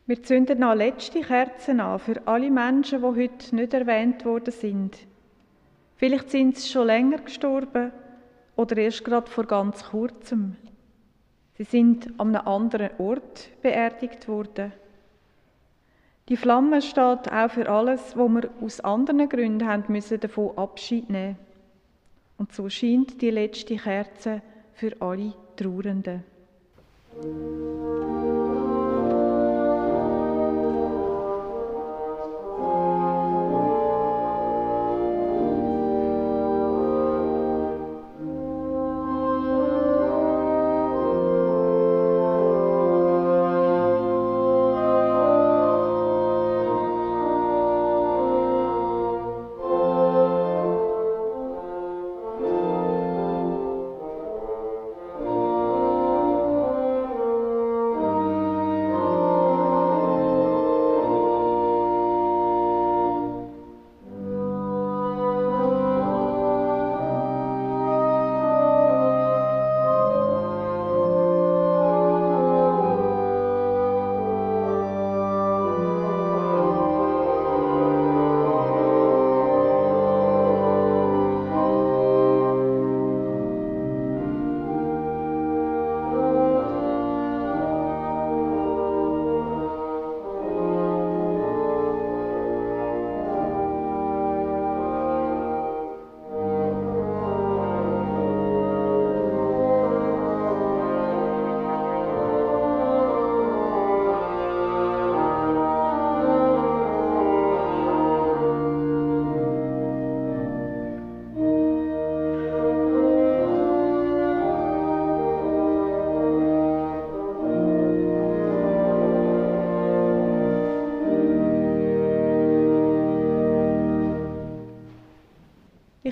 Wir 0.08 0.24
zünden 0.24 0.60
noch 0.60 0.74
letzte 0.74 1.20
Kerzen 1.20 1.82
an 1.82 1.99
für 1.99 2.26
alle 2.26 2.49
Menschen, 2.49 2.99
die 2.99 3.05
heute 3.05 3.53
nicht 3.53 3.74
erwähnt 3.74 4.24
worden 4.24 4.53
sind. 4.53 4.97
Vielleicht 5.97 6.32
sind 6.32 6.58
sie 6.58 6.70
schon 6.70 6.88
länger 6.88 7.18
gestorben 7.18 7.91
oder 8.55 8.78
erst 8.78 9.03
gerade 9.03 9.30
vor 9.30 9.43
ganz 9.43 9.84
kurzem. 9.84 10.55
Sie 11.58 11.66
sind 11.66 12.08
an 12.20 12.34
einem 12.34 12.47
anderen 12.47 12.91
Ort 12.99 13.49
beerdigt 13.62 14.30
worden. 14.30 14.72
Die 16.30 16.38
Flamme 16.38 16.82
steht 16.82 17.32
auch 17.32 17.51
für 17.51 17.70
alles, 17.70 18.16
wo 18.16 18.30
wir 18.30 18.49
aus 18.62 18.80
anderen 18.80 19.28
Gründen 19.28 19.68
haben 19.68 19.91
müssen 19.91 20.22
davon 20.22 20.58
Abschied 20.58 21.10
nehmen. 21.10 21.38
Und 22.38 22.53
so 22.53 22.70
scheint 22.70 23.22
die 23.22 23.32
letzte 23.32 23.76
Kerze 23.76 24.41
für 24.74 24.93
alle 25.01 25.34
Trauernden. 25.58 26.24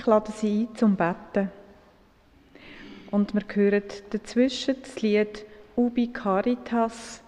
Ich 0.06 0.08
lade 0.08 0.30
Sie 0.30 0.68
ein 0.70 0.76
zum 0.76 0.94
Betten. 0.94 1.50
Und 3.10 3.34
wir 3.34 3.42
hören 3.52 3.82
dazwischen 4.10 4.76
das 4.80 5.02
Lied 5.02 5.44
Ubi 5.74 6.06
Caritas, 6.12 7.20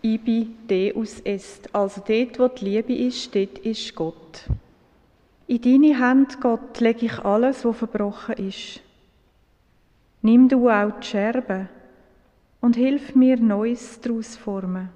Ibi 0.00 0.54
Deus 0.68 1.18
est. 1.24 1.74
Also 1.74 2.00
dort, 2.06 2.38
wo 2.38 2.46
die 2.46 2.64
Liebe 2.64 2.94
ist, 2.94 3.34
dort 3.34 3.58
ist 3.58 3.92
Gott. 3.96 4.44
In 5.48 5.62
deine 5.62 6.00
Hände, 6.00 6.36
Gott, 6.40 6.78
lege 6.78 7.06
ich 7.06 7.18
alles, 7.24 7.64
was 7.64 7.78
verbrochen 7.78 8.36
ist. 8.36 8.80
Nimm 10.22 10.48
du 10.48 10.70
auch 10.70 10.92
die 11.00 11.06
Scherben 11.08 11.68
und 12.60 12.76
hilf 12.76 13.16
mir, 13.16 13.36
Neues 13.36 14.00
daraus 14.00 14.36
formen. 14.36 14.90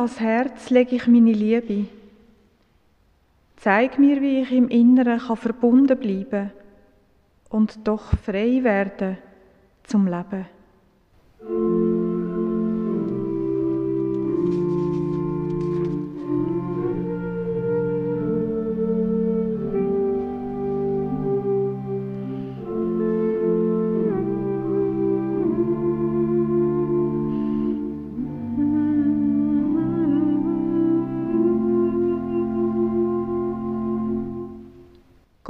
Ans 0.00 0.18
Herz 0.18 0.70
lege 0.70 0.96
ich 0.96 1.06
meine 1.06 1.32
Liebe. 1.32 1.86
Zeig 3.56 3.98
mir, 3.98 4.22
wie 4.22 4.40
ich 4.40 4.50
im 4.50 4.68
Inneren 4.68 5.18
kann 5.18 5.36
verbunden 5.36 5.98
bleiben 5.98 6.50
und 7.50 7.86
doch 7.86 8.16
frei 8.24 8.64
werden 8.64 9.18
zum 9.82 10.06
Leben. 10.06 10.46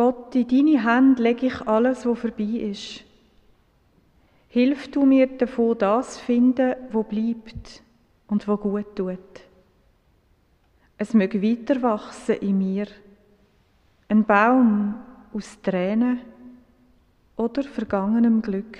Gott, 0.00 0.34
in 0.34 0.48
deine 0.48 0.82
Hände 0.82 1.22
lege 1.22 1.48
ich 1.48 1.60
alles, 1.68 2.06
was 2.06 2.18
vorbei 2.18 2.70
ist. 2.70 3.04
Hilf 4.48 4.90
du 4.90 5.04
mir 5.04 5.26
davon, 5.26 5.76
das 5.76 6.14
zu 6.14 6.24
finden, 6.24 6.74
wo 6.90 7.02
bleibt 7.02 7.82
und 8.26 8.48
wo 8.48 8.56
gut 8.56 8.96
tut. 8.96 9.18
Es 10.96 11.12
möge 11.12 11.42
weiter 11.42 11.82
wachsen 11.82 12.36
in 12.36 12.56
mir. 12.56 12.86
Ein 14.08 14.24
Baum 14.24 14.94
aus 15.34 15.60
Tränen 15.60 16.20
oder 17.36 17.62
vergangenem 17.62 18.40
Glück. 18.40 18.78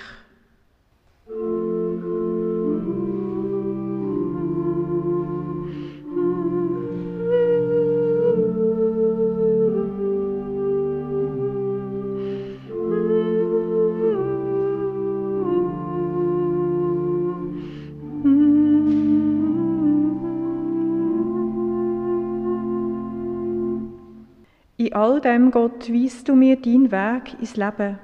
All 25.00 25.20
dem, 25.20 25.50
Gott, 25.50 25.90
weist 25.90 26.28
du 26.28 26.34
mir 26.34 26.56
deinen 26.56 26.92
Weg 26.92 27.34
ins 27.40 27.56
Leben. 27.56 27.98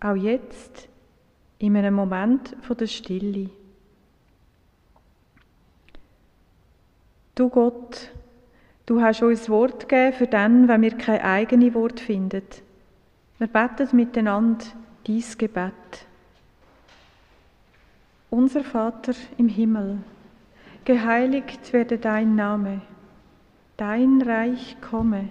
Auch 0.00 0.14
jetzt, 0.14 0.86
in 1.58 1.76
einem 1.76 1.94
Moment 1.94 2.54
der 2.78 2.86
Stille. 2.86 3.48
Du 7.34 7.48
Gott, 7.48 8.10
du 8.84 9.00
hast 9.00 9.22
uns 9.22 9.48
Wort 9.48 9.88
gegeben 9.88 10.12
für 10.12 10.26
dann, 10.26 10.68
wenn 10.68 10.82
wir 10.82 10.96
kein 10.96 11.22
eigenes 11.22 11.72
Wort 11.72 12.00
finden. 12.00 12.44
Wir 13.38 13.46
beten 13.46 13.88
miteinander 13.96 14.66
dies 15.06 15.38
Gebet. 15.38 15.72
Unser 18.28 18.62
Vater 18.62 19.14
im 19.38 19.48
Himmel, 19.48 19.98
geheiligt 20.84 21.72
werde 21.72 21.96
dein 21.96 22.34
Name, 22.34 22.82
dein 23.78 24.20
Reich 24.20 24.76
komme 24.82 25.30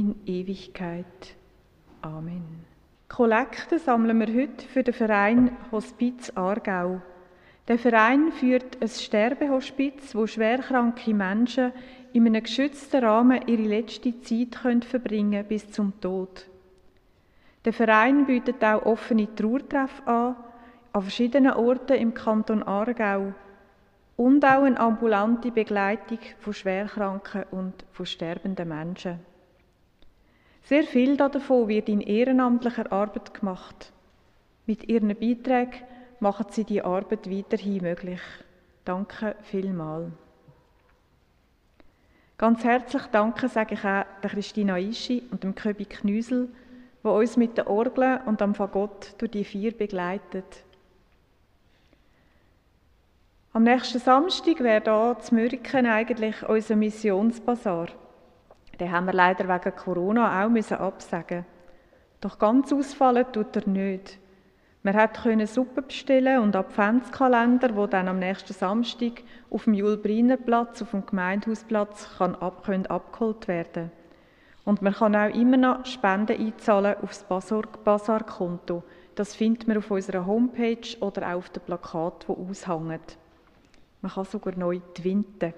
in 0.00 0.14
Ewigkeit. 0.24 1.36
Amen. 2.00 2.64
Kollekte 3.10 3.78
sammeln 3.78 4.18
wir 4.18 4.34
heute 4.34 4.66
für 4.66 4.82
den 4.82 4.94
Verein 4.94 5.50
Hospiz 5.70 6.32
Aargau. 6.34 7.02
Der 7.68 7.78
Verein 7.78 8.32
führt 8.32 8.80
ein 8.80 8.88
Sterbehospiz, 8.88 10.14
wo 10.14 10.26
schwerkranke 10.26 11.12
Menschen 11.12 11.72
in 12.14 12.26
einem 12.26 12.42
geschützten 12.42 13.04
Rahmen 13.04 13.46
ihre 13.46 13.64
letzte 13.64 14.18
Zeit 14.22 14.86
verbringen 14.86 15.32
können 15.32 15.48
bis 15.48 15.70
zum 15.70 15.92
Tod. 16.00 16.46
Der 17.66 17.74
Verein 17.74 18.24
bietet 18.24 18.64
auch 18.64 18.86
offene 18.86 19.34
Trauertreffen 19.34 20.06
an, 20.06 20.36
an 20.94 21.02
verschiedenen 21.02 21.52
Orten 21.52 21.98
im 21.98 22.14
Kanton 22.14 22.62
Aargau 22.62 23.34
und 24.16 24.46
auch 24.46 24.62
eine 24.62 24.80
ambulante 24.80 25.50
Begleitung 25.50 26.20
von 26.38 26.54
schwerkranken 26.54 27.44
und 27.50 27.84
von 27.92 28.06
sterbenden 28.06 28.66
Menschen. 28.66 29.29
Sehr 30.70 30.84
viel 30.84 31.16
davon 31.16 31.66
wird 31.66 31.88
in 31.88 32.00
ehrenamtlicher 32.00 32.92
Arbeit 32.92 33.34
gemacht. 33.34 33.92
Mit 34.66 34.88
ihren 34.88 35.08
Beiträgen 35.08 35.82
machen 36.20 36.46
sie 36.50 36.62
die 36.62 36.80
Arbeit 36.80 37.28
weiterhin 37.28 37.82
möglich. 37.82 38.20
Danke 38.84 39.34
vielmals. 39.42 40.12
Ganz 42.38 42.62
herzlich 42.62 43.02
danke 43.10 43.48
sage 43.48 43.74
ich 43.74 43.80
auch 43.80 44.04
der 44.22 44.30
Christina 44.30 44.78
Ischi 44.78 45.24
und 45.32 45.42
dem 45.42 45.56
Köbi 45.56 45.86
Knüsel, 45.86 46.48
die 47.02 47.08
uns 47.08 47.36
mit 47.36 47.56
der 47.56 47.68
Orgel 47.68 48.20
und 48.26 48.40
am 48.40 48.54
Fagott 48.54 49.16
durch 49.18 49.32
die 49.32 49.44
vier 49.44 49.76
begleitet. 49.76 50.62
Am 53.52 53.64
nächsten 53.64 53.98
Samstag 53.98 54.60
wäre 54.60 54.84
hier 54.84 55.18
zu 55.18 55.34
Mürken 55.34 55.86
eigentlich 55.86 56.48
unser 56.48 56.76
Missionsbasar. 56.76 57.88
Den 58.80 58.90
haben 58.90 59.06
wir 59.06 59.12
leider 59.12 59.46
wegen 59.46 59.76
Corona 59.76 60.42
auch 60.42 60.48
müssen 60.48 60.78
absagen. 60.78 61.44
Doch 62.20 62.38
ganz 62.38 62.72
ausfallen 62.72 63.26
tut 63.30 63.54
er 63.56 63.68
nicht. 63.68 64.18
Wir 64.82 65.08
konnten 65.08 65.46
Suppe 65.46 65.82
bestellen 65.82 66.40
und 66.40 66.56
Adventskalender, 66.56 67.76
wo 67.76 67.86
dann 67.86 68.08
am 68.08 68.18
nächsten 68.18 68.54
Samstag 68.54 69.22
auf 69.50 69.64
dem 69.64 69.74
Julbriner 69.74 70.38
Platz, 70.38 70.80
auf 70.80 70.92
dem 70.92 71.04
Gemeindehausplatz, 71.04 72.08
kann 72.16 72.34
ab, 72.36 72.64
können 72.64 72.86
abgeholt 72.86 73.46
werden. 73.46 73.90
Und 74.64 74.80
man 74.80 74.94
kann 74.94 75.14
auch 75.14 75.34
immer 75.34 75.58
noch 75.58 75.84
Spenden 75.84 76.38
einzahlen 76.38 76.96
auf 77.02 77.10
das 77.10 77.24
Basar-Konto. 77.84 78.82
Das 79.14 79.34
findet 79.34 79.68
man 79.68 79.76
auf 79.76 79.90
unserer 79.90 80.24
Homepage 80.24 80.96
oder 81.00 81.28
auch 81.28 81.38
auf 81.38 81.50
dem 81.50 81.62
Plakat, 81.62 82.26
wo 82.26 82.48
aushängt. 82.48 83.18
Man 84.00 84.12
kann 84.12 84.24
sogar 84.24 84.56
neu 84.56 84.80
twinten. 84.94 85.52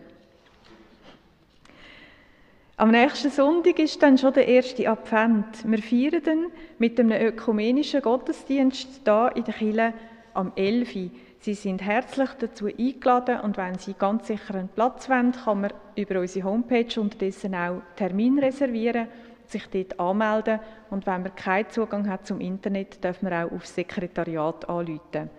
Am 2.82 2.90
nächsten 2.90 3.30
Sonntag 3.30 3.78
ist 3.78 4.02
dann 4.02 4.18
schon 4.18 4.32
der 4.32 4.48
erste 4.48 4.90
Advent. 4.90 5.46
Wir 5.64 5.78
feiern 5.80 6.20
dann 6.24 6.46
mit 6.78 6.98
einem 6.98 7.12
ökumenischen 7.12 8.02
Gottesdienst 8.02 9.02
da 9.04 9.28
in 9.28 9.44
der 9.44 9.54
Kirche 9.54 9.94
am 10.34 10.50
11. 10.56 11.12
Sie 11.38 11.54
sind 11.54 11.80
herzlich 11.80 12.30
dazu 12.40 12.66
eingeladen 12.66 13.38
und 13.42 13.56
wenn 13.56 13.78
Sie 13.78 13.94
ganz 13.96 14.26
sicher 14.26 14.56
einen 14.56 14.66
Platz 14.66 15.08
wollen, 15.08 15.30
kann 15.30 15.60
man 15.60 15.72
über 15.94 16.18
unsere 16.18 16.44
Homepage 16.44 17.00
unterdessen 17.00 17.54
auch 17.54 17.82
Termin 17.94 18.40
reservieren, 18.40 19.06
sich 19.46 19.68
dort 19.68 20.00
anmelden 20.00 20.58
und 20.90 21.06
wenn 21.06 21.22
man 21.22 21.36
keinen 21.36 21.70
Zugang 21.70 22.08
hat 22.08 22.26
zum 22.26 22.40
Internet, 22.40 23.04
darf 23.04 23.22
man 23.22 23.32
auch 23.32 23.52
aufs 23.52 23.76
Sekretariat 23.76 24.68
anrufen. 24.68 25.30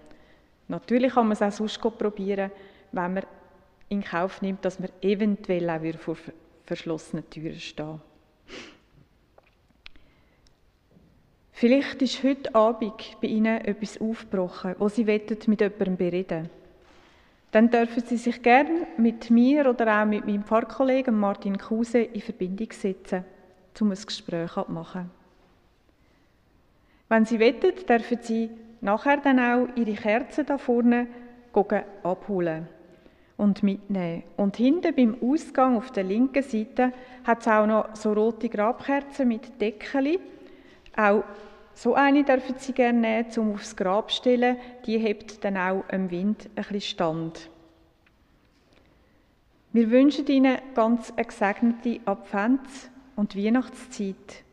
Natürlich 0.69 1.13
kann 1.13 1.27
man 1.27 1.33
es 1.33 1.41
auch 1.41 1.51
sonst 1.51 1.81
probieren, 1.81 2.51
wenn 2.93 3.15
man 3.15 3.23
in 3.89 4.01
Kauf 4.01 4.41
nimmt, 4.41 4.63
dass 4.63 4.79
man 4.79 4.87
eventuell 5.01 5.69
auch 5.69 5.99
vor 5.99 6.15
verschlossenen 6.65 7.29
Türen 7.29 7.59
stehen. 7.59 8.01
Vielleicht 11.51 12.01
ist 12.01 12.23
heute 12.23 12.53
Abend 12.55 13.17
bei 13.21 13.27
Ihnen 13.27 13.63
etwas 13.63 14.01
aufgebrochen, 14.01 14.75
wo 14.79 14.89
Sie 14.89 15.05
mit 15.05 15.29
jemandem 15.29 15.95
bereden 15.95 16.49
Dann 17.51 17.69
dürfen 17.69 18.03
Sie 18.03 18.17
sich 18.17 18.41
gerne 18.41 18.87
mit 18.97 19.29
mir 19.29 19.69
oder 19.69 20.01
auch 20.01 20.05
mit 20.05 20.25
meinem 20.25 20.43
Pfarrkollegen 20.43 21.17
Martin 21.17 21.57
Kruse 21.57 21.99
in 21.99 22.21
Verbindung 22.21 22.71
setzen, 22.71 23.23
um 23.79 23.91
ein 23.91 23.97
Gespräch 24.05 24.57
abzumachen. 24.57 25.11
Wenn 27.09 27.25
Sie 27.25 27.39
wettet, 27.39 27.87
dürfen 27.87 28.17
Sie 28.21 28.49
nachher 28.81 29.17
dann 29.17 29.39
auch 29.39 29.67
Ihre 29.75 29.93
Kerzen 29.93 30.45
da 30.45 30.57
vorne 30.57 31.07
abholen 32.03 32.67
und 33.43 33.61
mitnehmen. 33.61 34.23
Und 34.37 34.57
hinten 34.57 34.95
beim 34.95 35.17
Ausgang 35.21 35.75
auf 35.77 35.91
der 35.91 36.05
linken 36.05 36.41
Seite 36.41 36.93
hat 37.25 37.41
es 37.41 37.47
auch 37.47 37.67
noch 37.67 37.95
so 37.95 38.13
rote 38.13 38.49
Grabkerzen 38.49 39.27
mit 39.27 39.61
Deckeli. 39.61 40.19
Auch 40.95 41.23
so 41.75 41.93
eine 41.93 42.23
dürfen 42.23 42.55
Sie 42.57 42.71
gerne 42.71 42.99
nehmen, 42.99 43.37
um 43.37 43.53
aufs 43.53 43.75
Grab 43.75 44.11
zu 44.11 44.17
stellen. 44.17 44.57
Die 44.85 44.97
hebt 44.97 45.43
dann 45.43 45.57
auch 45.57 45.83
im 45.91 46.09
Wind 46.09 46.49
ein 46.55 46.63
bisschen 46.63 46.81
Stand. 46.81 47.49
Wir 49.73 49.89
wünschen 49.91 50.27
Ihnen 50.27 50.59
ganz 50.75 51.11
eine 51.15 51.25
gesegnete 51.25 51.99
Advents- 52.05 52.89
und 53.15 53.35
Weihnachtszeit 53.35 54.43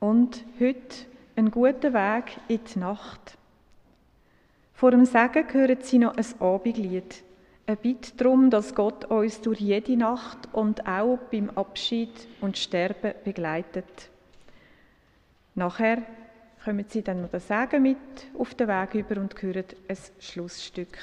und 0.00 0.44
heute 0.58 1.06
einen 1.36 1.50
guten 1.50 1.92
Weg 1.92 2.38
in 2.48 2.60
die 2.64 2.78
Nacht. 2.78 3.36
Vor 4.72 4.90
dem 4.90 5.04
Segen 5.04 5.52
hören 5.52 5.78
Sie 5.82 5.98
noch 5.98 6.16
ein 6.16 6.24
Abendlied. 6.40 7.22
Bitte 7.76 8.12
darum, 8.16 8.50
dass 8.50 8.74
Gott 8.74 9.04
uns 9.06 9.40
durch 9.40 9.60
jede 9.60 9.96
Nacht 9.96 10.48
und 10.52 10.86
auch 10.86 11.18
beim 11.30 11.50
Abschied 11.50 12.10
und 12.40 12.58
Sterben 12.58 13.14
begleitet. 13.24 14.10
Nachher 15.54 16.02
kommen 16.64 16.84
Sie 16.88 17.02
dann 17.02 17.22
noch 17.22 17.30
den 17.30 17.40
Segen 17.40 17.82
mit 17.82 17.96
auf 18.38 18.54
den 18.54 18.68
Weg 18.68 18.94
über 18.94 19.20
und 19.20 19.40
hören 19.42 19.64
ein 19.88 19.96
Schlussstück. 20.18 20.98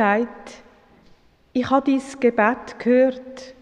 Gott 0.00 0.06
sagt, 0.06 0.62
ich 1.52 1.68
habe 1.68 1.90
dein 1.90 2.20
Gebet 2.20 2.78
gehört 2.78 3.54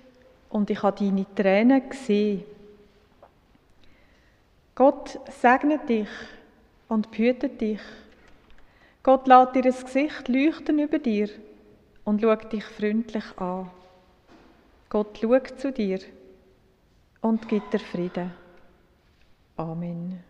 und 0.51 0.71
ich 0.71 0.81
habe 0.85 0.97
deine 0.97 1.27
Tränen 1.35 1.91
gesehen. 1.91 2.45
Gott 4.77 5.19
segnet 5.41 5.89
dich 5.89 6.09
und 6.87 7.11
behütet 7.11 7.61
dich. 7.61 7.81
Gott 9.03 9.27
lässt 9.27 9.57
dir 9.57 9.63
das 9.63 9.85
Gesicht 9.85 10.29
leuchten 10.29 10.79
über 10.79 11.01
dir 11.01 11.29
und 12.05 12.23
schaut 12.23 12.53
dich 12.53 12.65
freundlich 12.65 13.37
an. 13.37 13.69
Gott 14.91 15.19
schaut 15.19 15.59
zu 15.59 15.73
dir 15.73 15.99
und 17.21 17.49
gibt 17.49 17.73
dir 17.75 17.81
Frieden. 17.81 18.31
Amen. 19.57 20.28